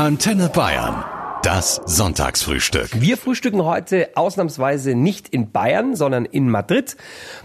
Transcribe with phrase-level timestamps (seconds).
[0.00, 1.04] Antenne Bayern.
[1.42, 3.02] Das Sonntagsfrühstück.
[3.02, 6.96] Wir frühstücken heute ausnahmsweise nicht in Bayern, sondern in Madrid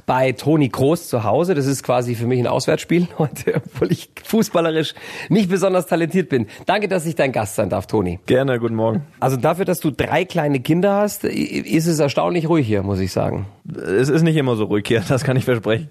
[0.06, 1.54] bei Toni Kroos zu Hause.
[1.54, 4.94] Das ist quasi für mich ein Auswärtsspiel heute, obwohl ich fußballerisch
[5.28, 6.48] nicht besonders talentiert bin.
[6.66, 8.22] Danke, dass ich dein Gast sein darf, Toni.
[8.26, 9.06] Gerne, guten Morgen.
[9.20, 13.12] Also dafür, dass du drei kleine Kinder hast, ist es erstaunlich ruhig hier, muss ich
[13.12, 13.48] sagen.
[13.74, 15.90] Es ist nicht immer so ruhig hier, das kann ich versprechen.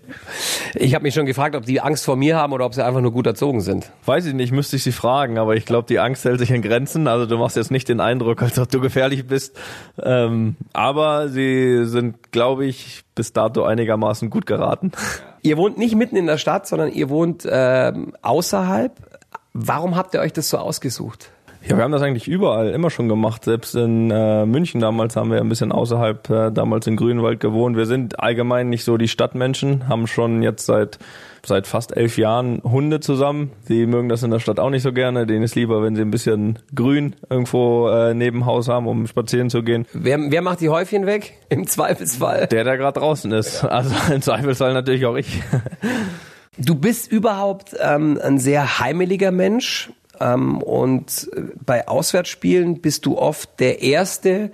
[0.75, 3.01] Ich habe mich schon gefragt, ob die Angst vor mir haben oder ob sie einfach
[3.01, 3.91] nur gut erzogen sind.
[4.05, 6.63] Weiß ich nicht, müsste ich sie fragen, aber ich glaube, die Angst hält sich in
[6.63, 7.09] Grenzen.
[7.09, 9.59] Also du machst jetzt nicht den Eindruck, als ob du gefährlich bist.
[10.01, 14.93] Ähm, aber sie sind, glaube ich, bis dato einigermaßen gut geraten.
[15.43, 18.93] Ihr wohnt nicht mitten in der Stadt, sondern ihr wohnt äh, außerhalb.
[19.53, 21.31] Warum habt ihr euch das so ausgesucht?
[21.67, 23.45] Ja, wir haben das eigentlich überall immer schon gemacht.
[23.45, 27.77] Selbst in äh, München damals haben wir ein bisschen außerhalb, äh, damals in Grünwald gewohnt.
[27.77, 30.99] Wir sind allgemein nicht so die Stadtmenschen, haben schon jetzt seit
[31.47, 33.53] seit fast elf Jahren Hunde zusammen.
[33.69, 35.27] Die mögen das in der Stadt auch nicht so gerne.
[35.27, 39.51] Denen ist lieber, wenn sie ein bisschen Grün irgendwo äh, neben Haus haben, um spazieren
[39.51, 39.87] zu gehen.
[39.93, 41.35] Wer, wer macht die Häufchen weg?
[41.49, 42.47] Im Zweifelsfall.
[42.47, 43.65] Der, der gerade draußen ist.
[43.65, 45.43] Also im Zweifelsfall natürlich auch ich.
[46.59, 49.91] Du bist überhaupt ähm, ein sehr heimeliger Mensch.
[50.21, 51.29] Ähm, und
[51.65, 54.51] bei Auswärtsspielen bist du oft der Erste,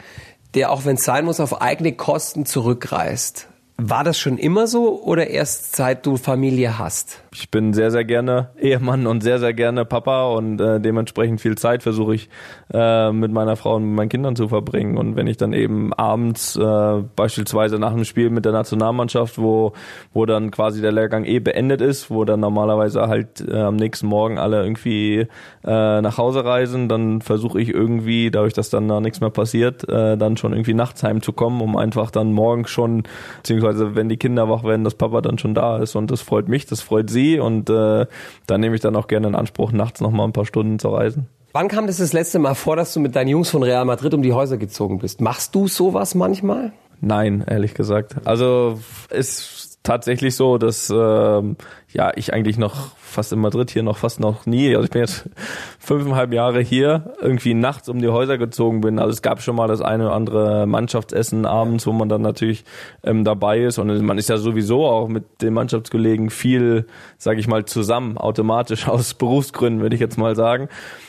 [0.54, 3.46] der, auch wenn es sein muss, auf eigene Kosten zurückreist.
[3.82, 7.22] War das schon immer so oder erst seit du Familie hast?
[7.32, 11.56] Ich bin sehr, sehr gerne Ehemann und sehr, sehr gerne Papa und äh, dementsprechend viel
[11.56, 12.28] Zeit versuche ich
[12.74, 14.98] äh, mit meiner Frau und mit meinen Kindern zu verbringen.
[14.98, 19.74] Und wenn ich dann eben abends äh, beispielsweise nach einem Spiel mit der Nationalmannschaft, wo,
[20.12, 24.08] wo dann quasi der Lehrgang eh beendet ist, wo dann normalerweise halt äh, am nächsten
[24.08, 25.28] Morgen alle irgendwie
[25.64, 29.88] äh, nach Hause reisen, dann versuche ich irgendwie, dadurch, dass dann da nichts mehr passiert,
[29.88, 33.04] äh, dann schon irgendwie nachts heimzukommen, um einfach dann morgens schon,
[33.36, 35.94] beziehungsweise wenn die Kinder wach werden, dass Papa dann schon da ist.
[35.94, 38.06] Und das freut mich, das freut sie sie und äh,
[38.46, 40.88] da nehme ich dann auch gerne in Anspruch, nachts noch mal ein paar Stunden zu
[40.88, 41.26] reisen.
[41.52, 44.14] Wann kam das das letzte Mal vor, dass du mit deinen Jungs von Real Madrid
[44.14, 45.20] um die Häuser gezogen bist?
[45.20, 46.72] Machst du sowas manchmal?
[47.00, 48.16] Nein, ehrlich gesagt.
[48.24, 48.78] Also
[49.10, 51.56] ist tatsächlich so, dass ähm,
[51.92, 54.74] ja ich eigentlich noch fast in Madrid hier noch fast noch nie.
[54.74, 55.28] Also ich bin jetzt
[55.78, 58.98] fünfeinhalb Jahre hier, irgendwie nachts um die Häuser gezogen bin.
[58.98, 62.64] Also es gab schon mal das eine oder andere Mannschaftsessen abends, wo man dann natürlich
[63.02, 63.78] ähm, dabei ist.
[63.78, 66.86] Und man ist ja sowieso auch mit den Mannschaftskollegen viel,
[67.18, 70.68] sage ich mal, zusammen, automatisch aus Berufsgründen, würde ich jetzt mal sagen.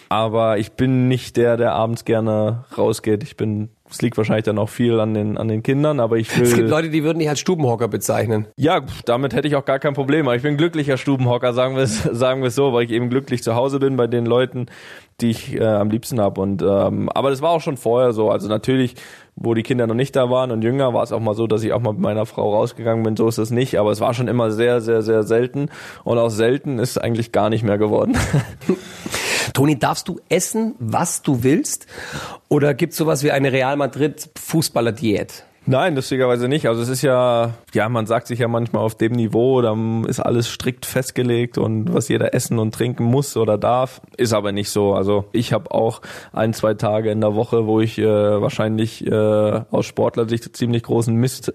[0.09, 3.23] Aber ich bin nicht der, der abends gerne rausgeht.
[3.23, 6.35] Ich bin es liegt wahrscheinlich dann auch viel an den, an den Kindern, aber ich
[6.35, 6.43] will.
[6.43, 8.47] Es gibt Leute, die würden dich als Stubenhocker bezeichnen.
[8.55, 10.27] Ja, damit hätte ich auch gar kein Problem.
[10.27, 13.09] Aber ich bin glücklicher Stubenhocker, sagen wir es, sagen wir es so, weil ich eben
[13.09, 14.67] glücklich zu Hause bin bei den Leuten,
[15.19, 16.39] die ich äh, am liebsten habe.
[16.39, 18.31] Und ähm, aber das war auch schon vorher so.
[18.31, 18.95] Also natürlich,
[19.35, 21.63] wo die Kinder noch nicht da waren und jünger, war es auch mal so, dass
[21.63, 23.17] ich auch mal mit meiner Frau rausgegangen bin.
[23.17, 23.77] So ist es nicht.
[23.77, 25.69] Aber es war schon immer sehr, sehr, sehr selten.
[26.03, 28.17] Und auch selten ist eigentlich gar nicht mehr geworden.
[29.53, 31.87] Toni, darfst du essen, was du willst?
[32.49, 35.45] Oder gibt es sowas wie eine Real Madrid Fußballer-Diät?
[35.67, 36.67] Nein, lustigerweise nicht.
[36.67, 39.77] Also es ist ja, ja, man sagt sich ja manchmal auf dem Niveau, da
[40.07, 44.51] ist alles strikt festgelegt und was jeder essen und trinken muss oder darf, ist aber
[44.51, 44.95] nicht so.
[44.95, 46.01] Also ich habe auch
[46.33, 51.15] ein, zwei Tage in der Woche, wo ich äh, wahrscheinlich äh, aus Sportlersicht ziemlich großen
[51.15, 51.53] Mist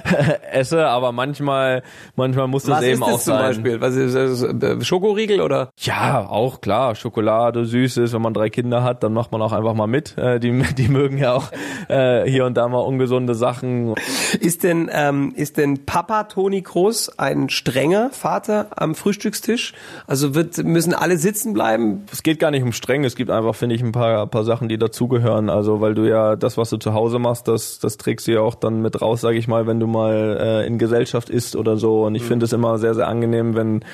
[0.50, 1.84] esse, aber manchmal,
[2.16, 3.42] manchmal muss das was eben ist das auch zum sein.
[3.46, 3.80] Beispiel?
[3.80, 4.42] Was ist das?
[4.42, 5.70] Äh, Schokoriegel oder?
[5.78, 6.96] Ja, auch klar.
[6.96, 8.12] Schokolade, Süßes.
[8.12, 10.18] Wenn man drei Kinder hat, dann macht man auch einfach mal mit.
[10.18, 11.52] Äh, die, die mögen ja auch
[11.88, 13.43] äh, hier und da mal ungesunde Sachen.
[14.40, 19.74] Ist denn, ähm, ist denn Papa Toni Groß ein strenger Vater am Frühstückstisch?
[20.06, 22.04] Also wird, müssen alle sitzen bleiben?
[22.12, 23.04] Es geht gar nicht um streng.
[23.04, 25.50] Es gibt einfach, finde ich, ein paar, ein paar Sachen, die dazugehören.
[25.50, 28.40] Also, weil du ja das, was du zu Hause machst, das, das trägst du ja
[28.40, 31.76] auch dann mit raus, sage ich mal, wenn du mal äh, in Gesellschaft isst oder
[31.76, 32.04] so.
[32.04, 33.84] Und ich finde es immer sehr, sehr angenehm, wenn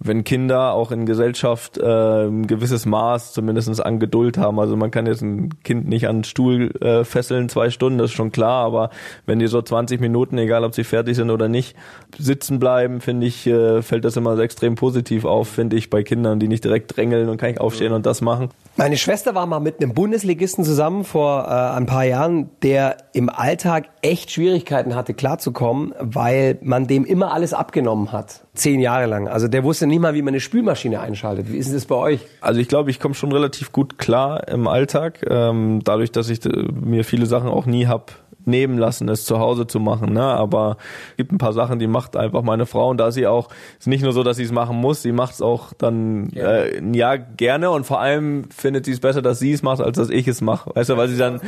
[0.00, 4.60] wenn Kinder auch in Gesellschaft äh, ein gewisses Maß zumindestens an Geduld haben.
[4.60, 8.10] Also man kann jetzt ein Kind nicht an den Stuhl äh, fesseln, zwei Stunden, das
[8.10, 8.90] ist schon klar, aber
[9.26, 11.76] wenn die so 20 Minuten, egal ob sie fertig sind oder nicht,
[12.16, 16.38] sitzen bleiben, finde ich, äh, fällt das immer extrem positiv auf, finde ich, bei Kindern,
[16.38, 18.50] die nicht direkt drängeln und kann ich aufstehen und das machen.
[18.76, 23.28] Meine Schwester war mal mit einem Bundesligisten zusammen vor äh, ein paar Jahren, der im
[23.28, 28.44] Alltag echt Schwierigkeiten hatte, klarzukommen, weil man dem immer alles abgenommen hat.
[28.54, 29.26] Zehn Jahre lang.
[29.26, 31.52] Also der wusste nicht mal, wie man eine Spülmaschine einschaltet.
[31.52, 32.20] Wie ist das bei euch?
[32.40, 36.44] Also ich glaube, ich komme schon relativ gut klar im Alltag, ähm, dadurch, dass ich
[36.44, 38.12] äh, mir viele Sachen auch nie hab
[38.48, 40.12] nehmen lassen, es zu Hause zu machen.
[40.12, 40.22] Ne?
[40.22, 40.76] Aber
[41.10, 43.48] es gibt ein paar Sachen, die macht einfach meine Frau und da sie auch,
[43.78, 46.48] ist nicht nur so, dass sie es machen muss, sie macht es auch dann ja.
[46.48, 49.96] Äh, ja gerne und vor allem findet sie es besser, dass sie es macht, als
[49.96, 50.70] dass ich es mache.
[50.74, 51.40] Weißt du, weil sie dann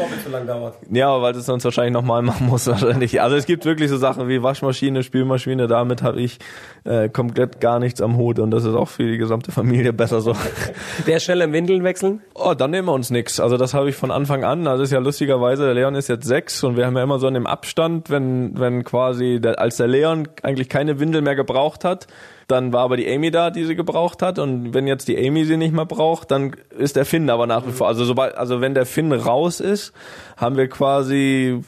[0.91, 3.21] ja, weil es sonst wahrscheinlich nochmal machen muss wahrscheinlich.
[3.21, 6.39] Also es gibt wirklich so Sachen wie Waschmaschine, Spülmaschine, damit habe ich
[6.85, 10.21] äh, komplett gar nichts am Hut und das ist auch für die gesamte Familie besser
[10.21, 10.35] so.
[11.05, 12.21] Wer schnell im Windeln wechseln?
[12.35, 13.41] Oh, dann nehmen wir uns nix.
[13.41, 14.67] Also das habe ich von Anfang an.
[14.67, 17.29] Also ist ja lustigerweise, der Leon ist jetzt sechs und wir haben ja immer so
[17.29, 21.85] in dem Abstand, wenn, wenn quasi, der, als der Leon eigentlich keine Windel mehr gebraucht
[21.85, 22.09] hat,
[22.49, 24.41] dann war aber die Amy da, die sie gebraucht hat.
[24.41, 27.65] Und wenn jetzt die Amy sie nicht mehr braucht, dann ist der Finn aber nach
[27.67, 27.87] wie vor.
[27.87, 29.93] Also sobald, also wenn der Finn raus ist,
[30.37, 31.61] haben wir quasi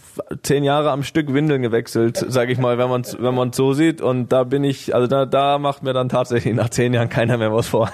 [0.42, 4.00] zehn Jahre am Stück Windeln gewechselt, sage ich mal, wenn man wenn man so sieht.
[4.00, 7.38] Und da bin ich, also da, da macht mir dann tatsächlich nach zehn Jahren keiner
[7.38, 7.90] mehr was vor.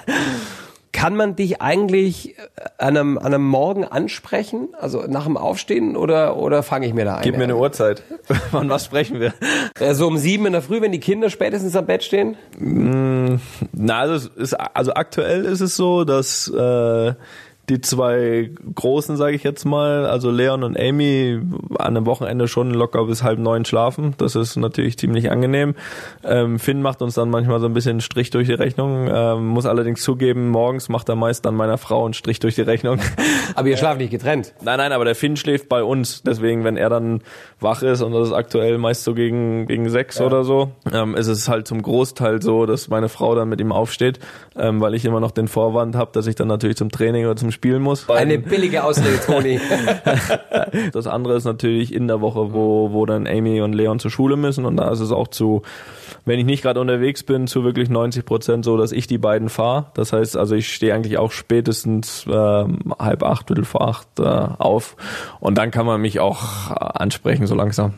[0.99, 2.35] Kann man dich eigentlich
[2.77, 7.05] an einem, an einem Morgen ansprechen, also nach dem Aufstehen, oder, oder fange ich mir
[7.05, 7.23] da ein?
[7.23, 8.03] Gib mir eine Uhrzeit.
[8.51, 9.33] Wann was sprechen wir?
[9.79, 12.37] Ja, so um sieben in der Früh, wenn die Kinder spätestens am Bett stehen?
[12.59, 13.37] Mm,
[13.73, 17.15] na, also, ist, also aktuell ist es so, dass äh,
[17.69, 21.41] die zwei Großen, sage ich jetzt mal, also Leon und Amy,
[21.79, 24.15] an einem Wochenende schon locker bis halb neun schlafen.
[24.19, 25.75] Das ist natürlich ziemlich angenehm.
[26.25, 29.67] Ähm, Finn macht uns dann manchmal so ein bisschen Strich durch die Rechnung, ähm, muss
[29.67, 32.99] allerdings zugeben, morgens macht er meist dann meiner Frau einen Strich durch die Rechnung.
[33.55, 34.55] Aber ihr schlaft nicht getrennt?
[34.63, 36.23] Nein, nein, aber der Finn schläft bei uns.
[36.23, 37.23] Deswegen, wenn er dann
[37.61, 40.27] wach ist, und das ist aktuell meist so gegen, gegen sechs ja.
[40.27, 43.73] oder so, ähm, ist es halt zum Großteil so, dass meine Frau dann mit ihm
[43.73, 44.21] aufsteht,
[44.57, 47.37] ähm, weil ich immer noch den Vorwand habe, dass ich dann natürlich zum Training oder
[47.37, 48.09] zum spielen muss.
[48.09, 49.61] Eine billige Ausrede, Toni.
[50.93, 54.37] das andere ist natürlich in der Woche, wo, wo dann Amy und Leon zur Schule
[54.37, 55.63] müssen und da ist es auch zu,
[56.25, 59.49] wenn ich nicht gerade unterwegs bin, zu wirklich 90 Prozent so, dass ich die beiden
[59.49, 59.87] fahre.
[59.95, 64.23] Das heißt, also ich stehe eigentlich auch spätestens äh, halb acht, viertel vor acht äh,
[64.23, 64.97] auf
[65.41, 67.95] und dann kann man mich auch ansprechen so langsam.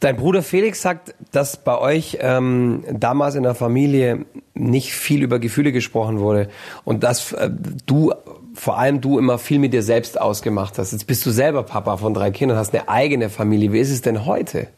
[0.00, 4.24] Dein Bruder Felix sagt, dass bei euch ähm, damals in der Familie
[4.54, 6.48] nicht viel über Gefühle gesprochen wurde
[6.84, 7.50] und dass äh,
[7.86, 8.12] du
[8.54, 10.92] vor allem du immer viel mit dir selbst ausgemacht hast.
[10.92, 13.72] Jetzt bist du selber Papa von drei Kindern, hast eine eigene Familie.
[13.72, 14.68] Wie ist es denn heute?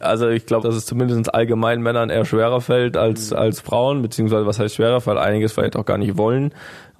[0.00, 4.46] Also ich glaube, dass es zumindest allgemein Männern eher schwerer fällt als, als Frauen, beziehungsweise
[4.46, 6.52] was heißt schwerer, weil einiges vielleicht auch gar nicht wollen.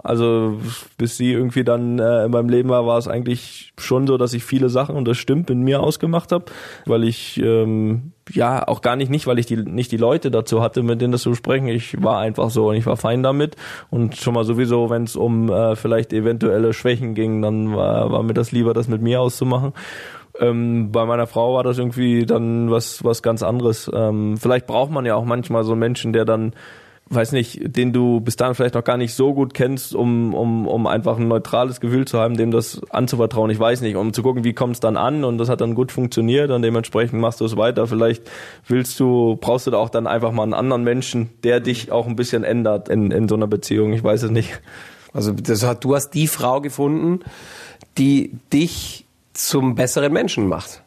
[0.03, 0.59] Also
[0.97, 4.33] bis sie irgendwie dann äh, in meinem Leben war, war es eigentlich schon so, dass
[4.33, 6.47] ich viele Sachen, und das stimmt, mit mir ausgemacht habe,
[6.87, 10.63] weil ich ähm, ja auch gar nicht, nicht, weil ich die nicht die Leute dazu
[10.63, 11.67] hatte, mit denen das zu sprechen.
[11.67, 13.57] Ich war einfach so und ich war fein damit.
[13.91, 18.23] Und schon mal sowieso, wenn es um äh, vielleicht eventuelle Schwächen ging, dann war, war
[18.23, 19.73] mir das lieber, das mit mir auszumachen.
[20.39, 23.91] Ähm, bei meiner Frau war das irgendwie dann was, was ganz anderes.
[23.93, 26.53] Ähm, vielleicht braucht man ja auch manchmal so einen Menschen, der dann,
[27.11, 30.67] weiß nicht, den du bis dahin vielleicht noch gar nicht so gut kennst, um, um,
[30.67, 33.51] um einfach ein neutrales Gefühl zu haben, dem das anzuvertrauen.
[33.51, 35.75] Ich weiß nicht, um zu gucken, wie kommt es dann an und das hat dann
[35.75, 37.87] gut funktioniert und dementsprechend machst du es weiter.
[37.87, 38.31] Vielleicht
[38.67, 42.07] willst du, brauchst du da auch dann einfach mal einen anderen Menschen, der dich auch
[42.07, 43.93] ein bisschen ändert in, in so einer Beziehung.
[43.93, 44.61] Ich weiß es nicht.
[45.13, 47.21] Also das hat, du hast die Frau gefunden,
[47.97, 50.83] die dich zum besseren Menschen macht.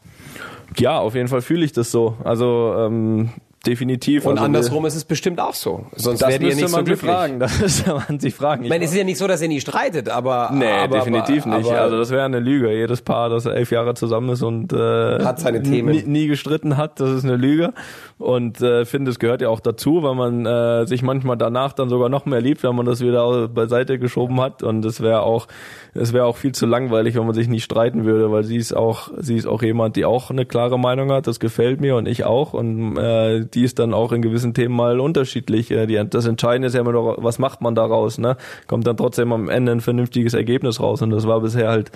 [0.77, 2.15] Ja, auf jeden Fall fühle ich das so.
[2.23, 3.31] Also ähm,
[3.65, 4.25] definitiv.
[4.25, 5.85] Und also andersrum ist es bestimmt auch so.
[5.95, 7.11] Sonst wäre ihr nicht so glücklich.
[7.11, 7.39] Fragen.
[7.51, 8.63] Das müsste man sich fragen.
[8.63, 11.45] Ich meine, es ist ja nicht so, dass ihr nie streitet, aber nee, aber, definitiv
[11.45, 11.69] aber, nicht.
[11.69, 12.71] Aber, also das wäre eine Lüge.
[12.71, 16.77] Jedes Paar, das elf Jahre zusammen ist und äh, hat seine Themen nie, nie gestritten
[16.77, 17.73] hat, das ist eine Lüge.
[18.21, 21.89] Und äh, finde, es gehört ja auch dazu, weil man äh, sich manchmal danach dann
[21.89, 24.61] sogar noch mehr liebt, wenn man das wieder beiseite geschoben hat.
[24.61, 25.47] Und es wäre auch,
[25.95, 28.73] es wäre auch viel zu langweilig, wenn man sich nicht streiten würde, weil sie ist
[28.73, 31.25] auch, sie ist auch jemand, die auch eine klare Meinung hat.
[31.25, 32.53] Das gefällt mir und ich auch.
[32.53, 35.71] Und äh, die ist dann auch in gewissen Themen mal unterschiedlich.
[35.71, 38.17] Äh, die, das Entscheidende ist ja immer noch, was macht man daraus?
[38.17, 38.37] Ne?
[38.67, 41.01] Kommt dann trotzdem am Ende ein vernünftiges Ergebnis raus.
[41.01, 41.91] Und das war bisher halt,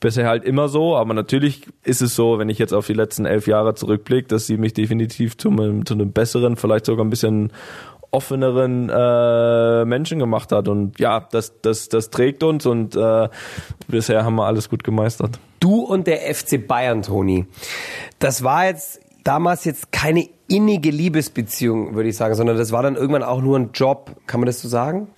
[0.00, 0.96] bisher halt immer so.
[0.96, 4.46] Aber natürlich ist es so, wenn ich jetzt auf die letzten elf Jahre zurückblicke, dass
[4.46, 7.52] sie mich definitiv zum einem, zu einem besseren, vielleicht sogar ein bisschen
[8.10, 10.68] offeneren äh, Menschen gemacht hat.
[10.68, 13.28] Und ja, das, das, das trägt uns und äh,
[13.88, 15.38] bisher haben wir alles gut gemeistert.
[15.60, 17.46] Du und der FC Bayern, Toni.
[18.18, 22.96] Das war jetzt damals jetzt keine innige Liebesbeziehung, würde ich sagen, sondern das war dann
[22.96, 24.16] irgendwann auch nur ein Job.
[24.26, 25.08] Kann man das so sagen?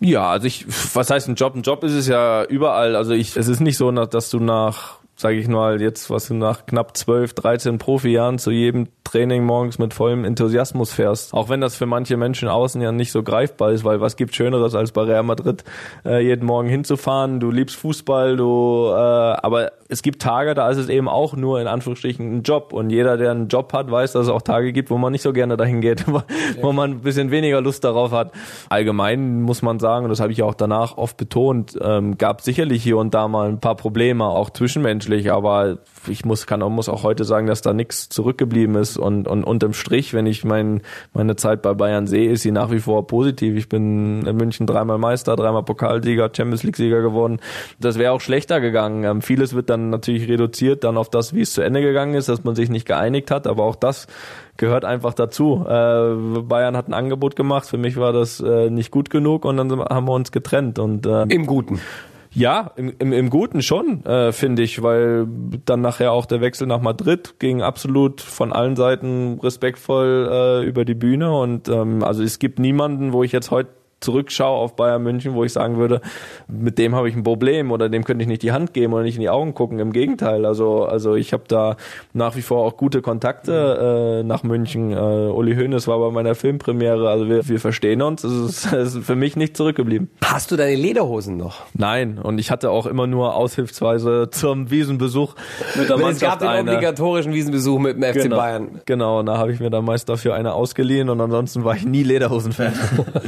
[0.00, 1.54] Ja, also ich, was heißt ein Job?
[1.54, 2.96] Ein Job ist es ja überall.
[2.96, 6.66] Also ich, es ist nicht so, dass du nach sage ich mal, jetzt was nach
[6.66, 11.32] knapp 12, 13 Profijahren zu jedem Training morgens mit vollem Enthusiasmus fährst.
[11.32, 14.34] Auch wenn das für manche Menschen außen ja nicht so greifbar ist, weil was gibt
[14.34, 15.64] Schöneres als bei Real Madrid
[16.04, 17.38] äh, jeden Morgen hinzufahren?
[17.38, 21.60] Du liebst Fußball, du, äh, aber es gibt Tage, da ist es eben auch nur
[21.60, 24.72] in Anführungsstrichen ein Job und jeder, der einen Job hat, weiß, dass es auch Tage
[24.72, 26.04] gibt, wo man nicht so gerne dahin geht,
[26.60, 28.32] wo man ein bisschen weniger Lust darauf hat.
[28.68, 32.82] Allgemein muss man sagen, und das habe ich auch danach oft betont, ähm, gab sicherlich
[32.82, 37.02] hier und da mal ein paar Probleme, auch zwischenmenschlich, aber ich muss, kann, muss auch
[37.02, 41.36] heute sagen, dass da nichts zurückgeblieben ist und, und unterm Strich, wenn ich mein, meine
[41.36, 43.56] Zeit bei Bayern sehe, ist sie nach wie vor positiv.
[43.56, 47.40] Ich bin in München dreimal Meister, dreimal Pokalsieger, Champions League Sieger geworden.
[47.80, 49.04] Das wäre auch schlechter gegangen.
[49.04, 52.28] Ähm, vieles wird dann natürlich reduziert dann auf das, wie es zu Ende gegangen ist,
[52.28, 54.06] dass man sich nicht geeinigt hat, aber auch das
[54.56, 55.64] gehört einfach dazu.
[55.68, 59.56] Äh, Bayern hat ein Angebot gemacht, für mich war das äh, nicht gut genug und
[59.56, 61.80] dann haben wir uns getrennt und äh, im Guten.
[62.36, 65.26] Ja, im, im, im Guten schon, äh, finde ich, weil
[65.64, 70.84] dann nachher auch der Wechsel nach Madrid ging absolut von allen Seiten respektvoll äh, über
[70.84, 71.34] die Bühne.
[71.34, 73.70] Und ähm, also es gibt niemanden, wo ich jetzt heute
[74.06, 76.00] zurückschaue auf Bayern München, wo ich sagen würde,
[76.46, 79.02] mit dem habe ich ein Problem oder dem könnte ich nicht die Hand geben oder
[79.02, 79.80] nicht in die Augen gucken.
[79.80, 81.76] Im Gegenteil, also also ich habe da
[82.12, 84.92] nach wie vor auch gute Kontakte äh, nach München.
[84.92, 88.22] Äh, Uli Hoeneß war bei meiner Filmpremiere, also wir, wir verstehen uns.
[88.22, 88.32] Es
[88.64, 90.08] ist, ist für mich nicht zurückgeblieben.
[90.24, 91.64] Hast du deine Lederhosen noch?
[91.74, 95.34] Nein, und ich hatte auch immer nur aushilfsweise zum Wiesenbesuch
[95.74, 96.70] mit der Mannschaft Es gab den eine.
[96.70, 98.80] obligatorischen Wiesenbesuch mit dem FC genau, Bayern.
[98.86, 101.84] Genau, und da habe ich mir dann meist dafür eine ausgeliehen und ansonsten war ich
[101.84, 102.72] nie Lederhosen-Fan.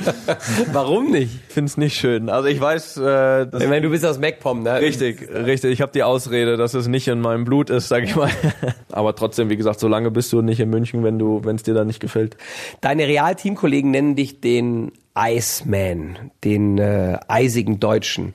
[0.72, 1.34] Warum nicht?
[1.48, 2.28] Ich finde es nicht schön.
[2.28, 4.80] Also ich weiß, äh, ich meine, du bist aus MacPom, ne?
[4.80, 5.72] Richtig, richtig.
[5.72, 8.30] Ich habe die Ausrede, dass es nicht in meinem Blut ist, sag ich mal.
[8.92, 11.62] Aber trotzdem, wie gesagt, so lange bist du nicht in München, wenn du, wenn es
[11.62, 12.36] dir da nicht gefällt.
[12.80, 18.34] Deine Realteamkollegen nennen dich den Iceman, den äh, eisigen Deutschen.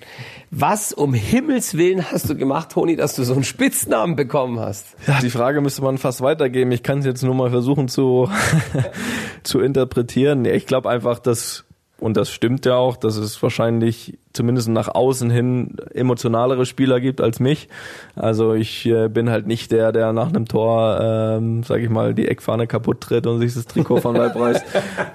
[0.51, 4.95] Was um Himmels Willen hast du gemacht, Toni, dass du so einen Spitznamen bekommen hast?
[5.07, 6.71] Ja, die Frage müsste man fast weitergeben.
[6.71, 8.29] Ich kann es jetzt nur mal versuchen zu,
[9.43, 10.43] zu interpretieren.
[10.45, 11.63] Ich glaube einfach, dass
[12.03, 17.21] und das stimmt ja auch, dass es wahrscheinlich zumindest nach außen hin emotionalere Spieler gibt
[17.21, 17.69] als mich.
[18.15, 22.13] Also ich äh, bin halt nicht der, der nach einem Tor, ähm, sag ich mal,
[22.13, 24.65] die Eckfahne kaputt tritt und sich das Trikot von Leib reißt.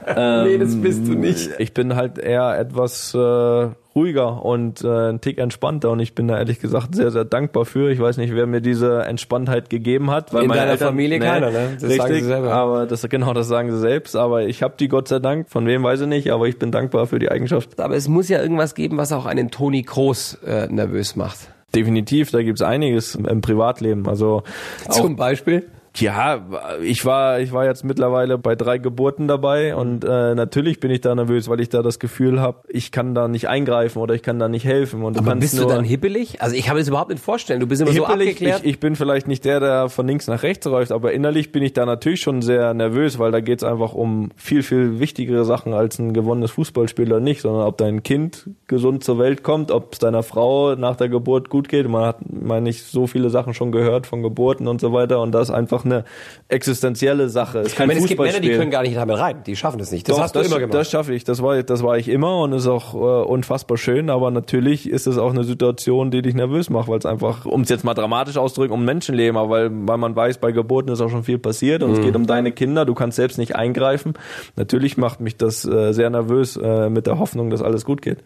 [0.07, 1.51] ähm, nee, das bist du nicht.
[1.59, 6.29] Ich bin halt eher etwas äh, ruhiger und äh, ein Tick entspannter und ich bin
[6.29, 7.91] da ehrlich gesagt sehr, sehr dankbar für.
[7.91, 10.33] Ich weiß nicht, wer mir diese Entspanntheit gegeben hat.
[10.33, 11.71] Weil In deiner Eltern, Familie nee, keiner, ne?
[11.75, 12.53] Das richtig, sagen sie selber.
[12.53, 14.15] aber das, genau, das sagen sie selbst.
[14.17, 16.71] Aber ich habe die Gott sei Dank, von wem weiß ich nicht, aber ich bin
[16.71, 17.81] dankbar für die Eigenschaft.
[17.81, 21.39] Aber es muss ja irgendwas geben, was auch einen Toni Kroos äh, nervös macht.
[21.75, 24.09] Definitiv, da gibt's einiges im Privatleben.
[24.09, 24.43] Also
[24.91, 25.69] Zum Beispiel?
[26.01, 26.47] Ja,
[26.83, 31.01] ich war, ich war jetzt mittlerweile bei drei Geburten dabei und äh, natürlich bin ich
[31.01, 34.23] da nervös, weil ich da das Gefühl habe, ich kann da nicht eingreifen oder ich
[34.23, 35.03] kann da nicht helfen.
[35.03, 36.41] Und du Aber bist du dann hippelig?
[36.41, 37.61] Also ich mir das überhaupt nicht vorstellen.
[37.61, 38.61] Du bist immer hippelig, so abgeklärt.
[38.63, 41.63] Ich, ich bin vielleicht nicht der, der von links nach rechts läuft, aber innerlich bin
[41.63, 45.73] ich da natürlich schon sehr nervös, weil da geht's einfach um viel, viel wichtigere Sachen
[45.73, 49.95] als ein gewonnenes Fußballspiel oder nicht, sondern ob dein Kind gesund zur Welt kommt, ob
[49.95, 51.89] es deiner Frau nach der Geburt gut geht.
[51.89, 55.33] Man hat, meine ich, so viele Sachen schon gehört von Geburten und so weiter und
[55.33, 56.05] das einfach eine
[56.49, 57.61] existenzielle Sache.
[57.61, 59.43] Es, ich meine, es gibt Männer, die können gar nicht damit rein.
[59.47, 60.09] Die schaffen das nicht.
[60.09, 60.75] Das Doch, hast du das, immer gemacht.
[60.75, 61.25] Das schaffe ich.
[61.25, 64.11] Das war, das war ich immer und ist auch äh, unfassbar schön.
[64.11, 67.63] Aber natürlich ist es auch eine Situation, die dich nervös macht, weil es einfach, um
[67.63, 71.01] es jetzt mal dramatisch auszudrücken, um Menschenleben, aber weil, weil man weiß, bei Geburten ist
[71.01, 71.97] auch schon viel passiert und mhm.
[71.97, 72.85] es geht um deine Kinder.
[72.85, 74.15] Du kannst selbst nicht eingreifen.
[74.57, 78.19] Natürlich macht mich das äh, sehr nervös äh, mit der Hoffnung, dass alles gut geht.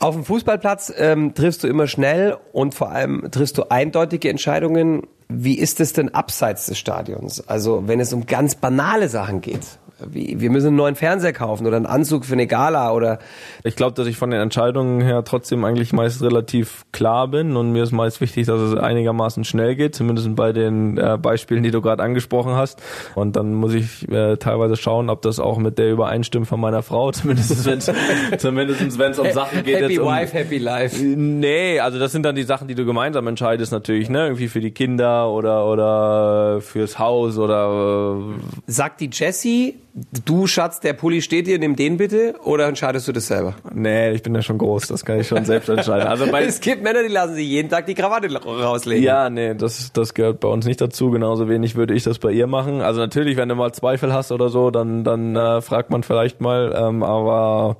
[0.00, 5.06] Auf dem Fußballplatz ähm, triffst du immer schnell und vor allem triffst du eindeutige Entscheidungen.
[5.42, 7.46] Wie ist es denn abseits des Stadions?
[7.48, 9.78] Also wenn es um ganz banale Sachen geht
[10.10, 13.18] wie, wir müssen einen neuen Fernseher kaufen oder einen Anzug für eine Gala oder.
[13.62, 17.72] Ich glaube, dass ich von den Entscheidungen her trotzdem eigentlich meist relativ klar bin und
[17.72, 21.70] mir ist meist wichtig, dass es einigermaßen schnell geht, zumindest bei den äh, Beispielen, die
[21.70, 22.82] du gerade angesprochen hast.
[23.14, 26.82] Und dann muss ich äh, teilweise schauen, ob das auch mit der übereinstimmt von meiner
[26.82, 29.76] Frau, zumindest wenn es um Sachen geht.
[29.76, 31.04] Happy jetzt um, Wife, Happy Life.
[31.04, 34.24] Nee, also das sind dann die Sachen, die du gemeinsam entscheidest natürlich, ne?
[34.24, 38.18] Irgendwie für die Kinder oder oder fürs Haus oder.
[38.66, 39.76] Äh, Sagt die Jessie,
[40.24, 43.54] Du, Schatz, der Pulli steht dir, nimm den bitte oder entscheidest du das selber?
[43.72, 46.08] Nee, ich bin ja schon groß, das kann ich schon selbst entscheiden.
[46.08, 49.04] Also bei es gibt Männer, die lassen sich jeden Tag die Krawatte rauslegen.
[49.04, 51.12] Ja, nee, das, das gehört bei uns nicht dazu.
[51.12, 52.80] Genauso wenig würde ich das bei ihr machen.
[52.80, 56.40] Also natürlich, wenn du mal Zweifel hast oder so, dann, dann äh, fragt man vielleicht
[56.40, 57.76] mal, ähm, aber,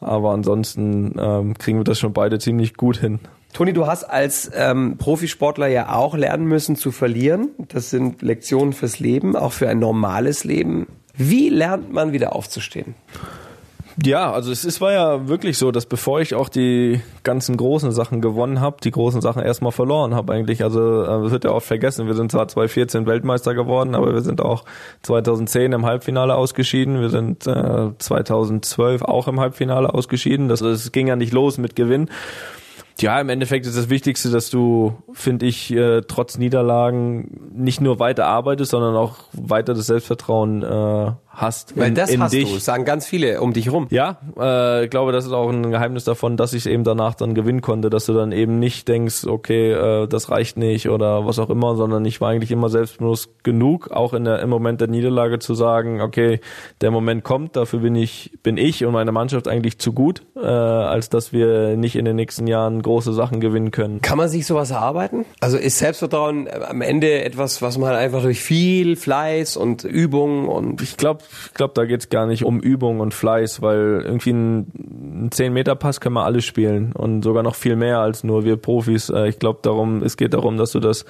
[0.00, 3.20] aber ansonsten ähm, kriegen wir das schon beide ziemlich gut hin.
[3.52, 7.50] Toni, du hast als ähm, Profisportler ja auch lernen müssen zu verlieren.
[7.68, 10.88] Das sind Lektionen fürs Leben, auch für ein normales Leben.
[11.16, 12.94] Wie lernt man wieder aufzustehen?
[14.02, 17.92] Ja, also es ist, war ja wirklich so, dass bevor ich auch die ganzen großen
[17.92, 20.64] Sachen gewonnen habe, die großen Sachen erstmal verloren habe eigentlich.
[20.64, 22.08] Also äh, das wird ja oft vergessen.
[22.08, 24.64] Wir sind zwar 2014 Weltmeister geworden, aber wir sind auch
[25.02, 27.00] 2010 im Halbfinale ausgeschieden.
[27.00, 30.48] Wir sind äh, 2012 auch im Halbfinale ausgeschieden.
[30.48, 32.10] Das, das ging ja nicht los mit Gewinn.
[33.00, 37.98] Ja, im Endeffekt ist das Wichtigste, dass du, finde ich, äh, trotz Niederlagen nicht nur
[37.98, 41.76] weiter arbeitest, sondern auch weiter das Selbstvertrauen äh, hast.
[41.76, 42.52] Weil in, das in hast dich.
[42.52, 43.86] du, sagen ganz viele um dich rum.
[43.90, 47.34] Ja, äh, ich glaube, das ist auch ein Geheimnis davon, dass ich eben danach dann
[47.34, 51.38] gewinnen konnte, dass du dann eben nicht denkst, okay, äh, das reicht nicht oder was
[51.38, 54.88] auch immer, sondern ich war eigentlich immer selbstbewusst genug, auch in der, im Moment der
[54.88, 56.40] Niederlage zu sagen, okay,
[56.80, 60.40] der Moment kommt, dafür bin ich, bin ich und meine Mannschaft eigentlich zu gut, äh,
[60.40, 64.00] als dass wir nicht in den nächsten Jahren große Sachen gewinnen können.
[64.00, 65.24] Kann man sich sowas erarbeiten?
[65.40, 70.80] Also ist Selbstvertrauen am Ende etwas, was man einfach durch viel Fleiß und Übung und
[70.82, 74.58] Ich glaube, ich glaub, da geht's gar nicht um Übung und Fleiß, weil irgendwie ein,
[75.26, 79.10] ein 10-Meter-Pass können wir alle spielen und sogar noch viel mehr als nur wir Profis.
[79.10, 81.04] Äh, Ich glaube darum, es geht darum, dass du das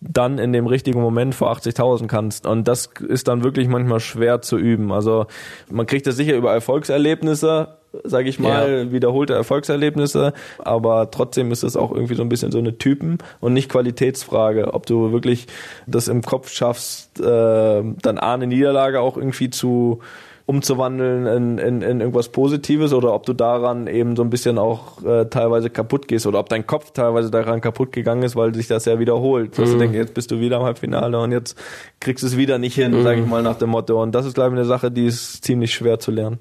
[0.00, 2.46] dann in dem richtigen Moment vor 80.000 kannst.
[2.46, 4.92] Und das ist dann wirklich manchmal schwer zu üben.
[4.92, 5.26] Also
[5.70, 7.68] man kriegt das sicher über Erfolgserlebnisse,
[8.04, 8.92] sage ich mal, Ja.
[8.92, 13.54] wiederholte Erfolgserlebnisse, aber trotzdem ist es auch irgendwie so ein bisschen so eine Typen- und
[13.54, 15.46] nicht Qualitätsfrage, ob du wirklich
[15.86, 20.00] das im Kopf schaffst, äh, dann A, eine Niederlage auch irgendwie zu
[20.46, 25.02] umzuwandeln in, in, in irgendwas Positives oder ob du daran eben so ein bisschen auch
[25.04, 28.68] äh, teilweise kaputt gehst oder ob dein Kopf teilweise daran kaputt gegangen ist, weil sich
[28.68, 29.58] das ja wiederholt.
[29.58, 31.58] Dass du denkst, jetzt bist du wieder im Halbfinale und jetzt
[31.98, 34.00] kriegst du es wieder nicht hin, sage ich mal nach dem Motto.
[34.00, 36.38] Und das ist, glaube ich, eine Sache, die ist ziemlich schwer zu lernen.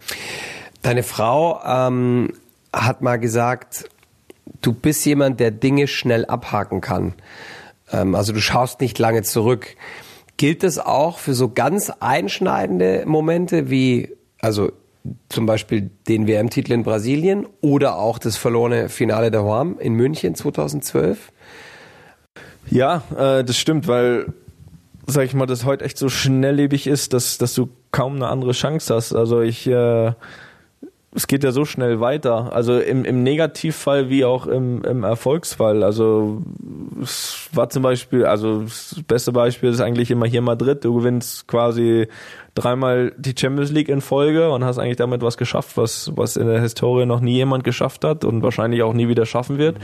[0.84, 2.32] Deine Frau ähm,
[2.72, 3.90] hat mal gesagt,
[4.62, 7.16] du bist jemand, der Dinge schnell abhaken kann.
[7.92, 9.76] Ähm, also du schaust nicht lange zurück.
[10.38, 14.10] Gilt das auch für so ganz einschneidende Momente wie,
[14.42, 14.72] also
[15.30, 20.36] zum Beispiel den WM-Titel in Brasilien oder auch das verlorene Finale der WAM in München
[20.36, 21.32] 2012?
[22.70, 24.34] Ja, äh, das stimmt, weil,
[25.06, 28.52] sag ich mal, das heute echt so schnelllebig ist, dass, dass du kaum eine andere
[28.52, 29.14] Chance hast.
[29.14, 30.14] Also ich, äh,
[31.16, 32.54] es geht ja so schnell weiter.
[32.54, 35.82] Also im, im Negativfall wie auch im, im Erfolgsfall.
[35.82, 36.42] Also
[37.02, 40.84] es war zum Beispiel, also das beste Beispiel ist eigentlich immer hier Madrid.
[40.84, 42.08] Du gewinnst quasi
[42.56, 46.48] dreimal die Champions League in Folge und hast eigentlich damit was geschafft, was, was in
[46.48, 49.76] der Historie noch nie jemand geschafft hat und wahrscheinlich auch nie wieder schaffen wird.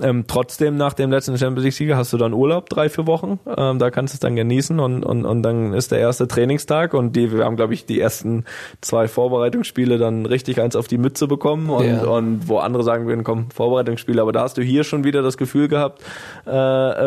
[0.00, 3.40] Ähm, trotzdem nach dem letzten Champions League Sieger hast du dann Urlaub, drei, vier Wochen.
[3.56, 6.92] Ähm, da kannst du es dann genießen und, und, und dann ist der erste Trainingstag
[6.94, 8.44] und die, wir haben, glaube ich, die ersten
[8.82, 12.02] zwei Vorbereitungsspiele dann richtig eins auf die Mütze bekommen und, Ja.
[12.04, 15.38] und wo andere sagen würden, komm, Vorbereitungsspiele, aber da hast du hier schon wieder das
[15.38, 16.02] Gefühl gehabt,
[16.46, 16.50] äh,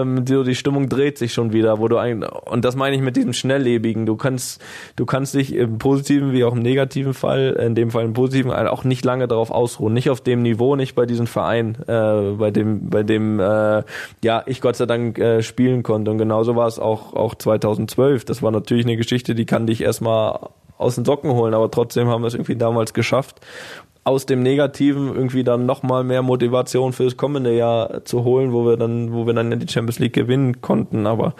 [0.01, 3.01] ähm, die, die Stimmung dreht sich schon wieder, wo du eigentlich, und das meine ich
[3.03, 4.61] mit diesem Schnelllebigen, du kannst,
[4.95, 8.51] du kannst dich im positiven wie auch im negativen Fall, in dem Fall im positiven,
[8.51, 12.51] auch nicht lange darauf ausruhen, nicht auf dem Niveau, nicht bei diesem Verein, äh, bei
[12.51, 13.83] dem, bei dem, äh,
[14.23, 16.11] ja, ich Gott sei Dank äh, spielen konnte.
[16.11, 19.81] Und genauso war es auch, auch 2012, das war natürlich eine Geschichte, die kann dich
[19.81, 23.39] erstmal aus den Socken holen, aber trotzdem haben wir es irgendwie damals geschafft
[24.03, 28.65] aus dem Negativen irgendwie dann nochmal mehr Motivation für das kommende Jahr zu holen, wo
[28.65, 31.07] wir dann, wo wir dann die Champions League gewinnen konnten.
[31.07, 31.35] Aber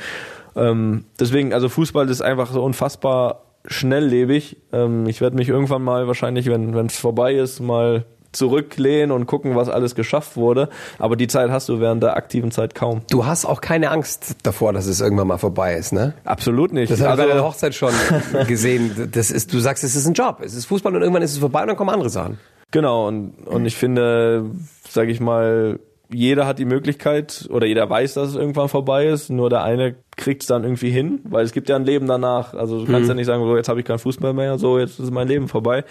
[0.55, 4.57] ähm, deswegen, also Fußball ist einfach so unfassbar schnelllebig.
[4.71, 9.55] Ähm, ich werde mich irgendwann mal wahrscheinlich, wenn es vorbei ist, mal zurücklehnen und gucken,
[9.55, 10.69] was alles geschafft wurde.
[10.97, 13.01] Aber die Zeit hast du während der aktiven Zeit kaum.
[13.11, 16.15] Du hast auch keine Angst davor, dass es irgendwann mal vorbei ist, ne?
[16.25, 16.91] Absolut nicht.
[16.91, 17.93] Das haben wir bei Also- der Hochzeit schon
[18.47, 19.09] gesehen.
[19.11, 21.37] Das ist, du sagst, es ist ein Job, es ist Fußball und irgendwann ist es
[21.37, 22.39] vorbei und dann kommen andere Sachen.
[22.71, 24.45] Genau, und, und ich finde,
[24.89, 25.79] sage ich mal,
[26.13, 29.95] jeder hat die Möglichkeit oder jeder weiß, dass es irgendwann vorbei ist, nur der eine
[30.15, 32.53] kriegt es dann irgendwie hin, weil es gibt ja ein Leben danach.
[32.53, 32.91] Also du Mhm.
[32.93, 35.27] kannst ja nicht sagen, so jetzt habe ich keinen Fußball mehr, so jetzt ist mein
[35.27, 35.83] Leben vorbei.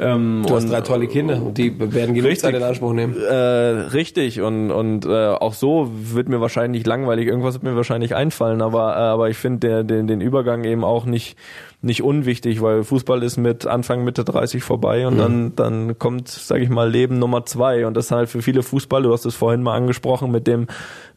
[0.00, 2.40] Ähm, Du hast drei tolle Kinder und die werden genug Richtig.
[2.40, 3.14] Zeit in Anspruch nehmen.
[3.16, 7.28] Äh, richtig und und äh, auch so wird mir wahrscheinlich langweilig.
[7.28, 11.04] Irgendwas wird mir wahrscheinlich einfallen, aber äh, aber ich finde den den Übergang eben auch
[11.04, 11.36] nicht
[11.80, 16.64] nicht unwichtig, weil Fußball ist mit Anfang Mitte 30 vorbei und dann dann kommt, sage
[16.64, 19.04] ich mal, Leben Nummer zwei und das ist halt für viele Fußball.
[19.04, 20.66] Du hast es vorhin mal angesprochen mit dem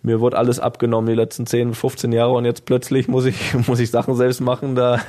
[0.03, 3.79] mir wurde alles abgenommen die letzten 10, 15 Jahre und jetzt plötzlich muss ich muss
[3.79, 4.75] ich Sachen selbst machen.
[4.75, 4.99] Da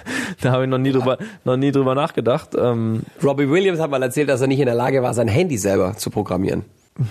[0.41, 2.55] da habe ich noch nie drüber noch nie drüber nachgedacht.
[2.57, 5.59] Ähm, Robbie Williams hat mal erzählt, dass er nicht in der Lage war, sein Handy
[5.59, 6.65] selber zu programmieren.